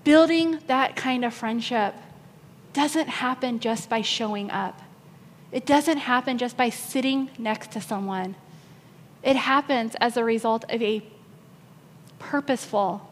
Building 0.04 0.60
that 0.68 0.96
kind 0.96 1.24
of 1.24 1.34
friendship 1.34 1.94
doesn't 2.74 3.08
happen 3.08 3.60
just 3.60 3.90
by 3.90 4.02
showing 4.02 4.50
up. 4.50 4.82
It 5.52 5.66
doesn't 5.68 6.00
happen 6.00 6.40
just 6.40 6.58
by 6.58 6.70
sitting 6.70 7.30
next 7.38 7.72
to 7.74 7.82
someone. 7.82 8.36
It 9.24 9.38
happens 9.38 9.96
as 9.96 10.18
a 10.18 10.24
result 10.24 10.66
of 10.70 10.82
a 10.82 11.02
purposeful, 12.20 13.10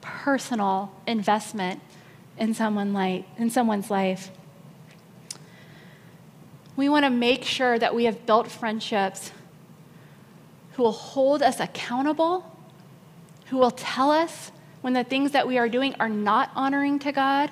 personal 0.00 0.92
investment 1.06 1.80
in, 2.38 2.54
someone 2.54 2.92
light, 2.92 3.26
in 3.38 3.50
someone's 3.50 3.90
life. 3.90 4.30
We 6.74 6.88
want 6.88 7.04
to 7.04 7.10
make 7.10 7.44
sure 7.44 7.78
that 7.78 7.94
we 7.94 8.04
have 8.04 8.26
built 8.26 8.50
friendships 8.50 9.30
who 10.72 10.82
will 10.82 10.92
hold 10.92 11.42
us 11.42 11.60
accountable, 11.60 12.50
who 13.46 13.56
will 13.56 13.70
tell 13.70 14.10
us 14.10 14.52
when 14.82 14.92
the 14.92 15.04
things 15.04 15.32
that 15.32 15.48
we 15.48 15.58
are 15.58 15.68
doing 15.68 15.94
are 15.98 16.08
not 16.08 16.50
honoring 16.54 16.98
to 17.00 17.12
God. 17.12 17.50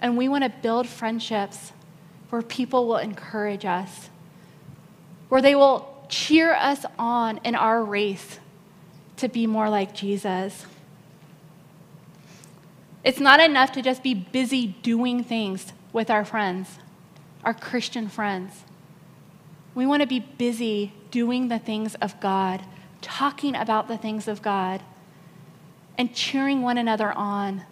And 0.00 0.16
we 0.16 0.28
want 0.28 0.44
to 0.44 0.50
build 0.50 0.86
friendships 0.86 1.72
where 2.28 2.42
people 2.42 2.86
will 2.86 2.98
encourage 2.98 3.64
us, 3.64 4.10
where 5.30 5.40
they 5.40 5.54
will 5.54 5.95
cheer 6.08 6.54
us 6.54 6.84
on 6.98 7.38
in 7.44 7.54
our 7.54 7.82
race 7.82 8.38
to 9.16 9.28
be 9.28 9.46
more 9.46 9.68
like 9.68 9.94
Jesus. 9.94 10.66
It's 13.04 13.20
not 13.20 13.40
enough 13.40 13.72
to 13.72 13.82
just 13.82 14.02
be 14.02 14.14
busy 14.14 14.68
doing 14.82 15.22
things 15.22 15.72
with 15.92 16.10
our 16.10 16.24
friends, 16.24 16.78
our 17.44 17.54
Christian 17.54 18.08
friends. 18.08 18.64
We 19.74 19.86
want 19.86 20.02
to 20.02 20.08
be 20.08 20.20
busy 20.20 20.92
doing 21.10 21.48
the 21.48 21.58
things 21.58 21.94
of 21.96 22.18
God, 22.20 22.62
talking 23.00 23.54
about 23.54 23.88
the 23.88 23.96
things 23.96 24.26
of 24.26 24.42
God, 24.42 24.82
and 25.96 26.14
cheering 26.14 26.62
one 26.62 26.78
another 26.78 27.12
on 27.12 27.62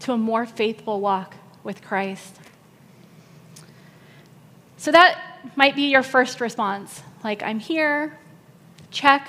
to 0.00 0.12
a 0.12 0.18
more 0.18 0.44
faithful 0.44 1.00
walk 1.00 1.36
with 1.62 1.82
Christ. 1.82 2.36
So 4.76 4.90
that 4.90 5.20
might 5.56 5.76
be 5.76 5.90
your 5.90 6.02
first 6.02 6.40
response. 6.40 7.02
Like, 7.22 7.42
I'm 7.42 7.58
here, 7.58 8.18
check, 8.90 9.28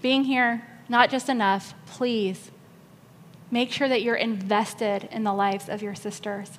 being 0.00 0.24
here, 0.24 0.66
not 0.88 1.10
just 1.10 1.28
enough. 1.28 1.74
Please 1.86 2.50
make 3.50 3.70
sure 3.70 3.88
that 3.88 4.02
you're 4.02 4.16
invested 4.16 5.08
in 5.12 5.24
the 5.24 5.32
lives 5.32 5.68
of 5.68 5.82
your 5.82 5.94
sisters. 5.94 6.58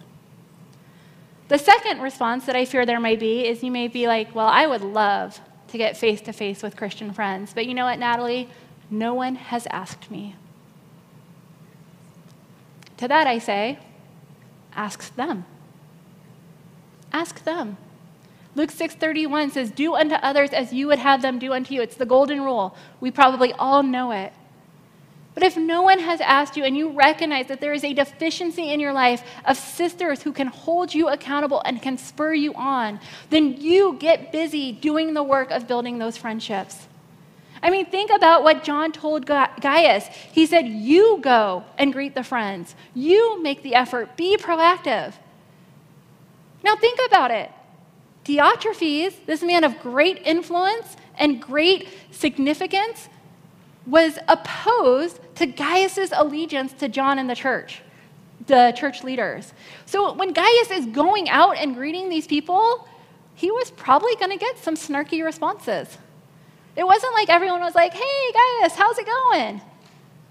The 1.49 1.57
second 1.57 2.01
response 2.01 2.45
that 2.45 2.55
I 2.55 2.65
fear 2.65 2.86
there 2.86 2.99
might 2.99 3.19
be 3.19 3.45
is 3.45 3.63
you 3.63 3.71
may 3.71 3.88
be 3.88 4.07
like, 4.07 4.33
well, 4.33 4.47
I 4.47 4.65
would 4.65 4.81
love 4.81 5.39
to 5.67 5.77
get 5.77 5.97
face 5.97 6.21
to 6.21 6.33
face 6.33 6.63
with 6.63 6.77
Christian 6.77 7.12
friends, 7.13 7.51
but 7.53 7.65
you 7.65 7.73
know 7.73 7.86
what, 7.86 7.99
Natalie? 7.99 8.49
No 8.89 9.13
one 9.13 9.36
has 9.36 9.67
asked 9.67 10.09
me. 10.09 10.36
To 12.97 13.07
that 13.07 13.27
I 13.27 13.39
say, 13.39 13.79
ask 14.75 15.15
them. 15.15 15.45
Ask 17.12 17.43
them. 17.43 17.77
Luke 18.55 18.71
6:31 18.71 19.51
says, 19.51 19.71
"Do 19.71 19.95
unto 19.95 20.15
others 20.15 20.51
as 20.51 20.73
you 20.73 20.87
would 20.87 20.99
have 20.99 21.21
them 21.21 21.39
do 21.39 21.53
unto 21.53 21.73
you." 21.73 21.81
It's 21.81 21.95
the 21.95 22.05
golden 22.05 22.41
rule. 22.41 22.75
We 22.99 23.09
probably 23.09 23.51
all 23.53 23.83
know 23.83 24.11
it. 24.11 24.33
But 25.33 25.43
if 25.43 25.57
no 25.57 25.81
one 25.81 25.99
has 25.99 26.21
asked 26.21 26.55
you 26.57 26.63
and 26.63 26.77
you 26.77 26.89
recognize 26.89 27.47
that 27.47 27.59
there 27.59 27.73
is 27.73 27.83
a 27.83 27.93
deficiency 27.93 28.71
in 28.71 28.79
your 28.79 28.93
life 28.93 29.23
of 29.45 29.57
sisters 29.57 30.21
who 30.21 30.31
can 30.31 30.47
hold 30.47 30.93
you 30.93 31.07
accountable 31.09 31.61
and 31.65 31.81
can 31.81 31.97
spur 31.97 32.33
you 32.33 32.53
on, 32.53 32.99
then 33.31 33.59
you 33.59 33.97
get 33.99 34.31
busy 34.31 34.71
doing 34.71 35.13
the 35.13 35.23
work 35.23 35.49
of 35.49 35.67
building 35.67 35.97
those 35.97 36.17
friendships. 36.17 36.87
I 37.63 37.69
mean, 37.69 37.85
think 37.85 38.11
about 38.11 38.43
what 38.43 38.63
John 38.63 38.91
told 38.91 39.25
Gaius. 39.25 40.07
He 40.31 40.45
said, 40.45 40.67
You 40.67 41.19
go 41.21 41.63
and 41.77 41.93
greet 41.93 42.13
the 42.13 42.23
friends, 42.23 42.75
you 42.93 43.41
make 43.41 43.63
the 43.63 43.73
effort, 43.73 44.15
be 44.15 44.37
proactive. 44.37 45.13
Now, 46.63 46.75
think 46.75 46.99
about 47.07 47.31
it. 47.31 47.51
Diotrephes, 48.25 49.25
this 49.25 49.43
man 49.43 49.63
of 49.63 49.79
great 49.79 50.21
influence 50.25 50.95
and 51.17 51.41
great 51.41 51.88
significance, 52.12 53.09
was 53.86 54.17
opposed 54.27 55.19
to 55.36 55.45
Gaius's 55.45 56.13
allegiance 56.15 56.73
to 56.73 56.88
John 56.88 57.19
and 57.19 57.29
the 57.29 57.36
church, 57.36 57.81
the 58.47 58.73
church 58.77 59.03
leaders. 59.03 59.53
So 59.86 60.13
when 60.13 60.31
Gaius 60.31 60.71
is 60.71 60.86
going 60.86 61.29
out 61.29 61.57
and 61.57 61.75
greeting 61.75 62.09
these 62.09 62.27
people, 62.27 62.88
he 63.36 63.51
was 63.51 63.71
probably 63.71 64.15
going 64.15 64.31
to 64.31 64.38
get 64.38 64.57
some 64.57 64.75
snarky 64.75 65.23
responses. 65.23 65.97
It 66.75 66.86
wasn't 66.86 67.13
like 67.13 67.29
everyone 67.29 67.62
was 67.62 67.75
like, 67.75 67.93
hey, 67.93 68.31
Gaius, 68.33 68.75
how's 68.75 68.97
it 68.97 69.05
going? 69.05 69.62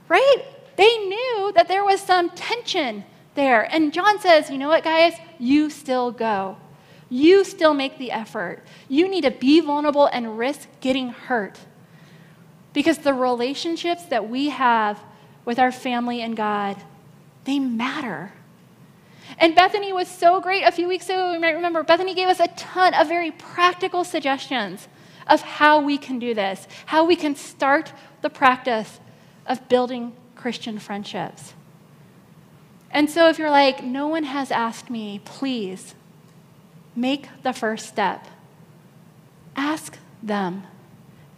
Right? 0.09 0.45
They 0.77 0.97
knew 0.99 1.53
that 1.55 1.69
there 1.69 1.85
was 1.85 2.01
some 2.01 2.31
tension 2.31 3.05
there. 3.35 3.63
And 3.73 3.93
John 3.93 4.19
says, 4.19 4.51
you 4.51 4.59
know 4.59 4.69
what, 4.69 4.83
Gaius? 4.83 5.15
You 5.39 5.69
still 5.69 6.11
go. 6.11 6.57
You 7.13 7.45
still 7.45 7.75
make 7.75 7.99
the 7.99 8.11
effort. 8.11 8.61
You 8.89 9.07
need 9.07 9.25
to 9.25 9.31
be 9.31 9.61
vulnerable 9.61 10.07
and 10.07 10.39
risk 10.39 10.67
getting 10.81 11.11
hurt. 11.11 11.59
Because 12.73 12.97
the 12.97 13.13
relationships 13.13 14.07
that 14.07 14.31
we 14.31 14.49
have 14.49 14.99
with 15.45 15.59
our 15.59 15.71
family 15.71 16.23
and 16.23 16.35
God, 16.35 16.79
they 17.45 17.59
matter. 17.59 18.33
And 19.37 19.55
Bethany 19.55 19.93
was 19.93 20.09
so 20.09 20.41
great 20.41 20.63
a 20.63 20.73
few 20.73 20.89
weeks 20.89 21.05
ago. 21.11 21.35
You 21.35 21.39
might 21.39 21.51
remember, 21.51 21.83
Bethany 21.83 22.15
gave 22.15 22.29
us 22.29 22.41
a 22.41 22.49
ton 22.49 22.95
of 22.95 23.09
very 23.09 23.31
practical 23.31 24.05
suggestions 24.05 24.89
of 25.27 25.43
how 25.43 25.83
we 25.83 25.99
can 25.99 26.19
do 26.19 26.33
this, 26.33 26.67
how 26.87 27.05
we 27.05 27.15
can 27.15 27.37
start 27.37 27.93
the 28.23 28.31
practice 28.31 29.01
of 29.47 29.69
building 29.69 30.15
Christian 30.35 30.79
friendships. 30.79 31.53
And 32.91 33.11
so, 33.11 33.29
if 33.29 33.39
you're 33.39 33.51
like, 33.51 33.85
no 33.85 34.09
one 34.09 34.25
has 34.25 34.51
asked 34.51 34.89
me, 34.89 35.21
please 35.27 35.95
make 36.95 37.29
the 37.43 37.53
first 37.53 37.87
step. 37.87 38.27
Ask 39.57 39.99
them. 40.23 40.65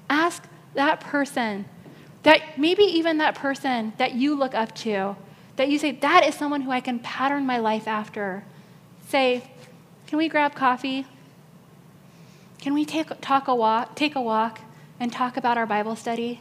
Ask 0.08 0.44
that 0.74 1.00
person, 1.00 1.64
that 2.24 2.58
maybe 2.58 2.82
even 2.82 3.18
that 3.18 3.34
person 3.34 3.92
that 3.98 4.14
you 4.14 4.34
look 4.34 4.54
up 4.54 4.74
to, 4.76 5.16
that 5.56 5.68
you 5.68 5.78
say, 5.78 5.92
that 5.92 6.26
is 6.26 6.34
someone 6.34 6.62
who 6.62 6.70
I 6.70 6.80
can 6.80 6.98
pattern 6.98 7.46
my 7.46 7.58
life 7.58 7.86
after. 7.86 8.44
Say, 9.08 9.48
can 10.06 10.18
we 10.18 10.28
grab 10.28 10.54
coffee? 10.54 11.06
Can 12.60 12.74
we 12.74 12.84
take, 12.84 13.08
talk 13.20 13.48
a 13.48 13.54
walk, 13.54 13.94
take 13.94 14.16
a 14.16 14.20
walk 14.20 14.60
and 14.98 15.12
talk 15.12 15.36
about 15.36 15.56
our 15.58 15.66
Bible 15.66 15.96
study? 15.96 16.40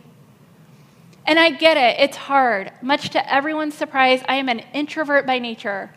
And 1.26 1.40
I 1.40 1.52
get 1.52 1.78
it, 1.78 2.02
it's 2.02 2.18
hard. 2.18 2.72
Much 2.82 3.10
to 3.12 3.34
everyone's 3.34 3.76
surprise, 3.76 4.22
I 4.28 4.36
am 4.36 4.50
an 4.50 4.60
introvert 4.74 5.26
by 5.26 5.40
nature. 5.40 5.92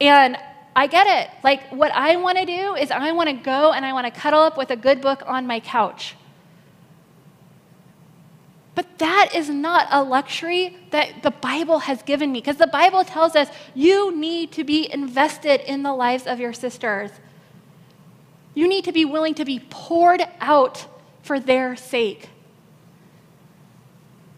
And 0.00 0.38
I 0.76 0.88
get 0.88 1.06
it. 1.06 1.30
Like, 1.42 1.72
what 1.72 1.90
I 1.92 2.16
want 2.16 2.36
to 2.36 2.44
do 2.44 2.74
is 2.74 2.90
I 2.90 3.10
want 3.12 3.30
to 3.30 3.32
go 3.34 3.72
and 3.72 3.86
I 3.86 3.94
want 3.94 4.12
to 4.12 4.20
cuddle 4.20 4.40
up 4.40 4.58
with 4.58 4.70
a 4.70 4.76
good 4.76 5.00
book 5.00 5.22
on 5.26 5.46
my 5.46 5.58
couch. 5.58 6.14
But 8.74 8.98
that 8.98 9.30
is 9.34 9.48
not 9.48 9.88
a 9.90 10.02
luxury 10.02 10.76
that 10.90 11.22
the 11.22 11.30
Bible 11.30 11.78
has 11.78 12.02
given 12.02 12.30
me 12.30 12.40
because 12.40 12.58
the 12.58 12.66
Bible 12.66 13.04
tells 13.04 13.34
us 13.34 13.48
you 13.74 14.14
need 14.14 14.52
to 14.52 14.64
be 14.64 14.92
invested 14.92 15.62
in 15.62 15.82
the 15.82 15.94
lives 15.94 16.26
of 16.26 16.38
your 16.38 16.52
sisters. 16.52 17.10
You 18.52 18.68
need 18.68 18.84
to 18.84 18.92
be 18.92 19.06
willing 19.06 19.32
to 19.36 19.46
be 19.46 19.60
poured 19.70 20.22
out 20.42 20.86
for 21.22 21.40
their 21.40 21.74
sake. 21.74 22.28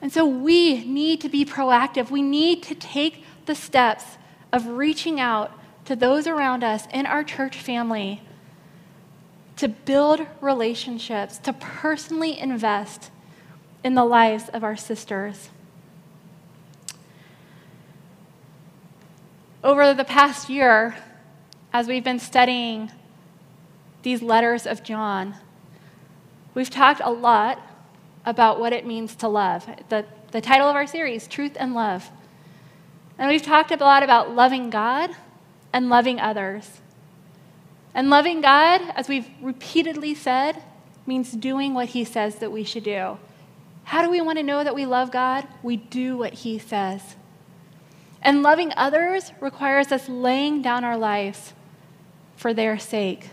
And 0.00 0.12
so 0.12 0.24
we 0.24 0.84
need 0.84 1.20
to 1.22 1.28
be 1.28 1.44
proactive. 1.44 2.12
We 2.12 2.22
need 2.22 2.62
to 2.62 2.76
take 2.76 3.24
the 3.46 3.56
steps 3.56 4.04
of 4.52 4.68
reaching 4.68 5.18
out 5.18 5.50
to 5.88 5.96
those 5.96 6.26
around 6.26 6.62
us 6.62 6.86
in 6.92 7.06
our 7.06 7.24
church 7.24 7.56
family 7.56 8.20
to 9.56 9.66
build 9.66 10.20
relationships, 10.42 11.38
to 11.38 11.50
personally 11.54 12.38
invest 12.38 13.10
in 13.82 13.94
the 13.94 14.04
lives 14.04 14.50
of 14.50 14.62
our 14.62 14.76
sisters. 14.76 15.48
Over 19.64 19.94
the 19.94 20.04
past 20.04 20.50
year, 20.50 20.94
as 21.72 21.86
we've 21.86 22.04
been 22.04 22.18
studying 22.18 22.92
these 24.02 24.20
letters 24.20 24.66
of 24.66 24.82
John, 24.82 25.36
we've 26.52 26.68
talked 26.68 27.00
a 27.02 27.10
lot 27.10 27.62
about 28.26 28.60
what 28.60 28.74
it 28.74 28.84
means 28.84 29.16
to 29.16 29.26
love. 29.26 29.66
The, 29.88 30.04
the 30.32 30.42
title 30.42 30.68
of 30.68 30.76
our 30.76 30.86
series, 30.86 31.26
Truth 31.26 31.56
and 31.58 31.72
Love. 31.72 32.10
And 33.16 33.30
we've 33.30 33.40
talked 33.40 33.70
a 33.70 33.76
lot 33.76 34.02
about 34.02 34.34
loving 34.34 34.68
God 34.68 35.16
and 35.72 35.88
loving 35.88 36.20
others. 36.20 36.80
And 37.94 38.10
loving 38.10 38.40
God, 38.40 38.80
as 38.94 39.08
we've 39.08 39.28
repeatedly 39.40 40.14
said, 40.14 40.62
means 41.06 41.32
doing 41.32 41.74
what 41.74 41.90
He 41.90 42.04
says 42.04 42.36
that 42.36 42.52
we 42.52 42.64
should 42.64 42.84
do. 42.84 43.18
How 43.84 44.02
do 44.02 44.10
we 44.10 44.20
want 44.20 44.38
to 44.38 44.44
know 44.44 44.62
that 44.62 44.74
we 44.74 44.86
love 44.86 45.10
God? 45.10 45.46
We 45.62 45.76
do 45.76 46.16
what 46.16 46.34
He 46.34 46.58
says. 46.58 47.16
And 48.20 48.42
loving 48.42 48.72
others 48.76 49.32
requires 49.40 49.90
us 49.92 50.08
laying 50.08 50.60
down 50.60 50.84
our 50.84 50.98
lives 50.98 51.54
for 52.36 52.52
their 52.52 52.78
sake. 52.78 53.30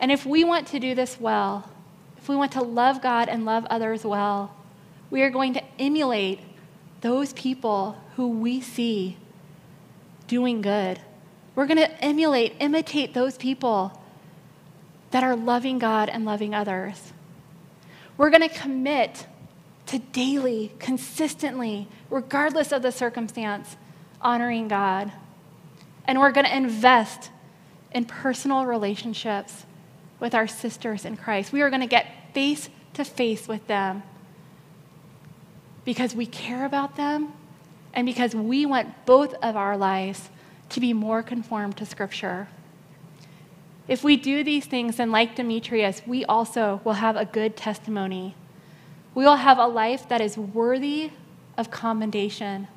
And 0.00 0.10
if 0.10 0.26
we 0.26 0.44
want 0.44 0.66
to 0.68 0.80
do 0.80 0.94
this 0.94 1.20
well, 1.20 1.70
if 2.18 2.28
we 2.28 2.36
want 2.36 2.52
to 2.52 2.62
love 2.62 3.00
God 3.00 3.28
and 3.28 3.44
love 3.44 3.66
others 3.70 4.04
well, 4.04 4.54
we 5.10 5.22
are 5.22 5.30
going 5.30 5.54
to 5.54 5.62
emulate 5.78 6.40
those 7.00 7.32
people 7.32 7.96
who 8.16 8.28
we 8.28 8.60
see 8.60 9.16
doing 10.30 10.62
good. 10.62 11.00
We're 11.56 11.66
going 11.66 11.78
to 11.78 12.04
emulate, 12.04 12.54
imitate 12.60 13.14
those 13.14 13.36
people 13.36 14.00
that 15.10 15.24
are 15.24 15.34
loving 15.34 15.80
God 15.80 16.08
and 16.08 16.24
loving 16.24 16.54
others. 16.54 17.12
We're 18.16 18.30
going 18.30 18.48
to 18.48 18.54
commit 18.54 19.26
to 19.86 19.98
daily, 19.98 20.70
consistently, 20.78 21.88
regardless 22.10 22.70
of 22.70 22.80
the 22.82 22.92
circumstance, 22.92 23.76
honoring 24.22 24.68
God. 24.68 25.10
And 26.04 26.20
we're 26.20 26.30
going 26.30 26.46
to 26.46 26.56
invest 26.56 27.30
in 27.90 28.04
personal 28.04 28.66
relationships 28.66 29.66
with 30.20 30.32
our 30.32 30.46
sisters 30.46 31.04
in 31.04 31.16
Christ. 31.16 31.52
We 31.52 31.60
are 31.62 31.70
going 31.70 31.80
to 31.80 31.88
get 31.88 32.06
face 32.32 32.70
to 32.94 33.04
face 33.04 33.48
with 33.48 33.66
them 33.66 34.04
because 35.84 36.14
we 36.14 36.26
care 36.26 36.64
about 36.64 36.94
them 36.94 37.32
and 37.92 38.06
because 38.06 38.34
we 38.34 38.64
want 38.66 39.06
both 39.06 39.34
of 39.34 39.56
our 39.56 39.76
lives 39.76 40.30
to 40.70 40.80
be 40.80 40.92
more 40.92 41.22
conformed 41.22 41.76
to 41.76 41.86
Scripture. 41.86 42.48
If 43.88 44.04
we 44.04 44.16
do 44.16 44.44
these 44.44 44.66
things, 44.66 44.96
then 44.96 45.10
like 45.10 45.34
Demetrius, 45.34 46.02
we 46.06 46.24
also 46.24 46.80
will 46.84 46.94
have 46.94 47.16
a 47.16 47.24
good 47.24 47.56
testimony. 47.56 48.36
We 49.14 49.24
will 49.24 49.36
have 49.36 49.58
a 49.58 49.66
life 49.66 50.08
that 50.08 50.20
is 50.20 50.38
worthy 50.38 51.10
of 51.58 51.70
commendation, 51.72 52.68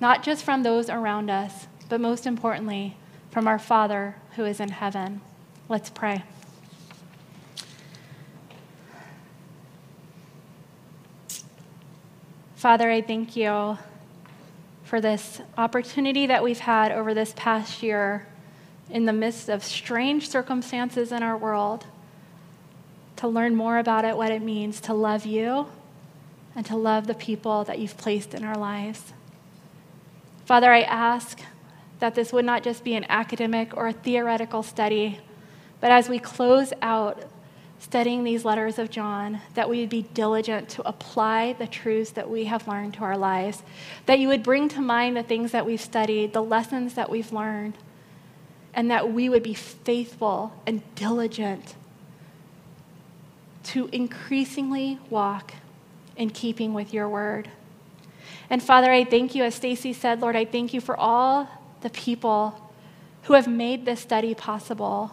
not 0.00 0.24
just 0.24 0.42
from 0.42 0.64
those 0.64 0.90
around 0.90 1.30
us, 1.30 1.68
but 1.88 2.00
most 2.00 2.26
importantly, 2.26 2.96
from 3.30 3.46
our 3.46 3.58
Father 3.58 4.16
who 4.34 4.44
is 4.44 4.58
in 4.58 4.70
heaven. 4.70 5.20
Let's 5.68 5.90
pray. 5.90 6.24
Father, 12.56 12.90
I 12.90 13.00
thank 13.00 13.36
you 13.36 13.78
for 14.88 15.02
this 15.02 15.42
opportunity 15.58 16.26
that 16.26 16.42
we've 16.42 16.60
had 16.60 16.90
over 16.90 17.12
this 17.12 17.34
past 17.36 17.82
year 17.82 18.26
in 18.88 19.04
the 19.04 19.12
midst 19.12 19.50
of 19.50 19.62
strange 19.62 20.26
circumstances 20.30 21.12
in 21.12 21.22
our 21.22 21.36
world 21.36 21.84
to 23.16 23.28
learn 23.28 23.54
more 23.54 23.76
about 23.76 24.06
it, 24.06 24.16
what 24.16 24.32
it 24.32 24.40
means 24.40 24.80
to 24.80 24.94
love 24.94 25.26
you 25.26 25.66
and 26.56 26.64
to 26.64 26.74
love 26.74 27.06
the 27.06 27.12
people 27.14 27.64
that 27.64 27.78
you've 27.78 27.98
placed 27.98 28.32
in 28.32 28.42
our 28.42 28.56
lives. 28.56 29.12
Father, 30.46 30.72
I 30.72 30.80
ask 30.80 31.38
that 31.98 32.14
this 32.14 32.32
would 32.32 32.46
not 32.46 32.62
just 32.62 32.82
be 32.82 32.94
an 32.94 33.04
academic 33.10 33.76
or 33.76 33.88
a 33.88 33.92
theoretical 33.92 34.62
study, 34.62 35.20
but 35.80 35.90
as 35.90 36.08
we 36.08 36.18
close 36.18 36.72
out 36.80 37.24
studying 37.78 38.24
these 38.24 38.44
letters 38.44 38.78
of 38.78 38.90
John, 38.90 39.40
that 39.54 39.68
we 39.68 39.80
would 39.80 39.88
be 39.88 40.02
diligent 40.02 40.68
to 40.70 40.88
apply 40.88 41.54
the 41.54 41.66
truths 41.66 42.10
that 42.12 42.28
we 42.28 42.44
have 42.44 42.66
learned 42.66 42.94
to 42.94 43.00
our 43.00 43.16
lives, 43.16 43.62
that 44.06 44.18
you 44.18 44.28
would 44.28 44.42
bring 44.42 44.68
to 44.70 44.80
mind 44.80 45.16
the 45.16 45.22
things 45.22 45.52
that 45.52 45.64
we've 45.64 45.80
studied, 45.80 46.32
the 46.32 46.42
lessons 46.42 46.94
that 46.94 47.08
we've 47.08 47.32
learned, 47.32 47.74
and 48.74 48.90
that 48.90 49.12
we 49.12 49.28
would 49.28 49.42
be 49.42 49.54
faithful 49.54 50.52
and 50.66 50.82
diligent 50.94 51.76
to 53.62 53.88
increasingly 53.92 54.98
walk 55.10 55.54
in 56.16 56.30
keeping 56.30 56.74
with 56.74 56.92
your 56.92 57.08
word. 57.08 57.50
And 58.50 58.62
Father, 58.62 58.90
I 58.90 59.04
thank 59.04 59.34
you, 59.34 59.44
as 59.44 59.54
Stacy 59.54 59.92
said, 59.92 60.20
Lord, 60.20 60.36
I 60.36 60.44
thank 60.44 60.72
you 60.72 60.80
for 60.80 60.96
all 60.96 61.48
the 61.82 61.90
people 61.90 62.70
who 63.24 63.34
have 63.34 63.46
made 63.46 63.84
this 63.84 64.00
study 64.00 64.34
possible 64.34 65.12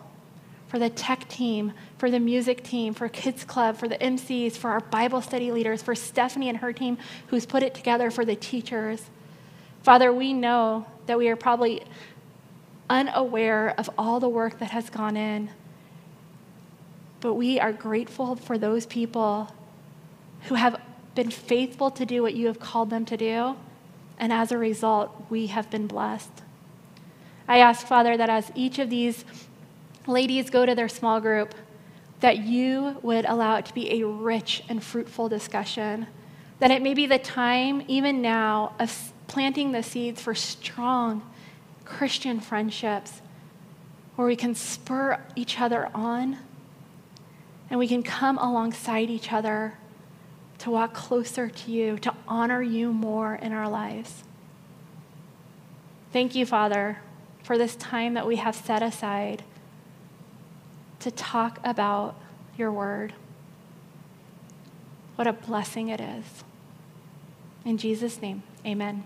for 0.68 0.80
the 0.80 0.90
tech 0.90 1.28
team, 1.28 1.74
for 2.06 2.12
the 2.12 2.20
music 2.20 2.62
team, 2.64 2.94
for 2.94 3.10
Kids 3.10 3.44
Club, 3.44 3.78
for 3.78 3.88
the 3.88 3.98
MCs, 3.98 4.52
for 4.52 4.70
our 4.70 4.80
Bible 4.80 5.22
study 5.22 5.52
leaders, 5.52 5.82
for 5.82 5.96
Stephanie 5.96 6.50
and 6.50 6.60
her 6.60 6.72
team 6.72 7.00
who's 7.30 7.48
put 7.48 7.64
it 7.64 7.74
together, 7.74 8.12
for 8.12 8.24
the 8.24 8.36
teachers. 8.36 9.10
Father, 9.82 10.14
we 10.14 10.32
know 10.32 10.86
that 11.08 11.18
we 11.18 11.30
are 11.30 11.36
probably 11.36 11.82
unaware 12.92 13.74
of 13.80 13.90
all 13.98 14.20
the 14.20 14.30
work 14.30 14.60
that 14.60 14.70
has 14.70 14.92
gone 14.92 15.18
in, 15.18 15.50
but 17.22 17.34
we 17.34 17.60
are 17.60 17.74
grateful 17.74 18.36
for 18.36 18.60
those 18.60 18.86
people 18.86 19.52
who 20.44 20.54
have 20.54 20.80
been 21.16 21.32
faithful 21.32 21.90
to 21.90 22.06
do 22.06 22.22
what 22.22 22.36
you 22.36 22.46
have 22.46 22.60
called 22.60 22.92
them 22.92 23.04
to 23.06 23.18
do, 23.18 23.56
and 24.20 24.32
as 24.32 24.52
a 24.52 24.60
result, 24.60 25.26
we 25.32 25.48
have 25.48 25.72
been 25.72 25.88
blessed. 25.88 26.44
I 27.48 27.58
ask, 27.58 27.88
Father, 27.88 28.16
that 28.16 28.30
as 28.30 28.52
each 28.54 28.78
of 28.78 28.92
these 28.92 29.26
ladies 30.06 30.52
go 30.52 30.68
to 30.68 30.76
their 30.76 30.88
small 30.88 31.20
group, 31.20 31.56
that 32.20 32.40
you 32.40 32.98
would 33.02 33.26
allow 33.26 33.56
it 33.56 33.66
to 33.66 33.74
be 33.74 34.02
a 34.02 34.08
rich 34.08 34.64
and 34.70 34.84
fruitful 34.84 35.30
discussion. 35.30 36.08
That 36.60 36.72
it 36.72 36.82
may 36.82 36.94
be 36.94 37.06
the 37.06 37.20
time, 37.20 37.84
even 37.88 38.22
now, 38.22 38.74
of 38.80 39.14
planting 39.28 39.72
the 39.72 39.84
seeds 39.84 40.22
for 40.22 40.34
strong 40.34 41.22
Christian 41.84 42.40
friendships 42.40 43.22
where 44.16 44.28
we 44.28 44.36
can 44.36 44.56
spur 44.56 45.20
each 45.36 45.60
other 45.60 45.90
on 45.94 46.38
and 47.70 47.80
we 47.80 47.88
can 47.88 48.04
come 48.04 48.38
alongside 48.38 49.10
each 49.10 49.32
other 49.32 49.78
to 50.60 50.72
walk 50.72 50.94
closer 50.94 51.50
to 51.50 51.72
you, 51.72 51.98
to 52.00 52.14
honor 52.28 52.62
you 52.62 52.94
more 52.94 53.36
in 53.36 53.52
our 53.52 53.68
lives. 53.68 54.24
Thank 56.14 56.34
you, 56.34 56.46
Father, 56.46 57.00
for 57.44 57.58
this 57.58 57.76
time 57.76 58.14
that 58.14 58.26
we 58.26 58.38
have 58.38 58.56
set 58.56 58.82
aside 58.82 59.44
to 61.06 61.12
talk 61.12 61.60
about 61.64 62.16
your 62.58 62.72
word. 62.72 63.14
What 65.18 65.28
a 65.28 65.34
blessing 65.34 65.90
it 65.90 66.02
is. 66.02 66.44
In 67.64 67.78
Jesus' 67.78 68.20
name, 68.24 68.42
amen. 68.66 69.04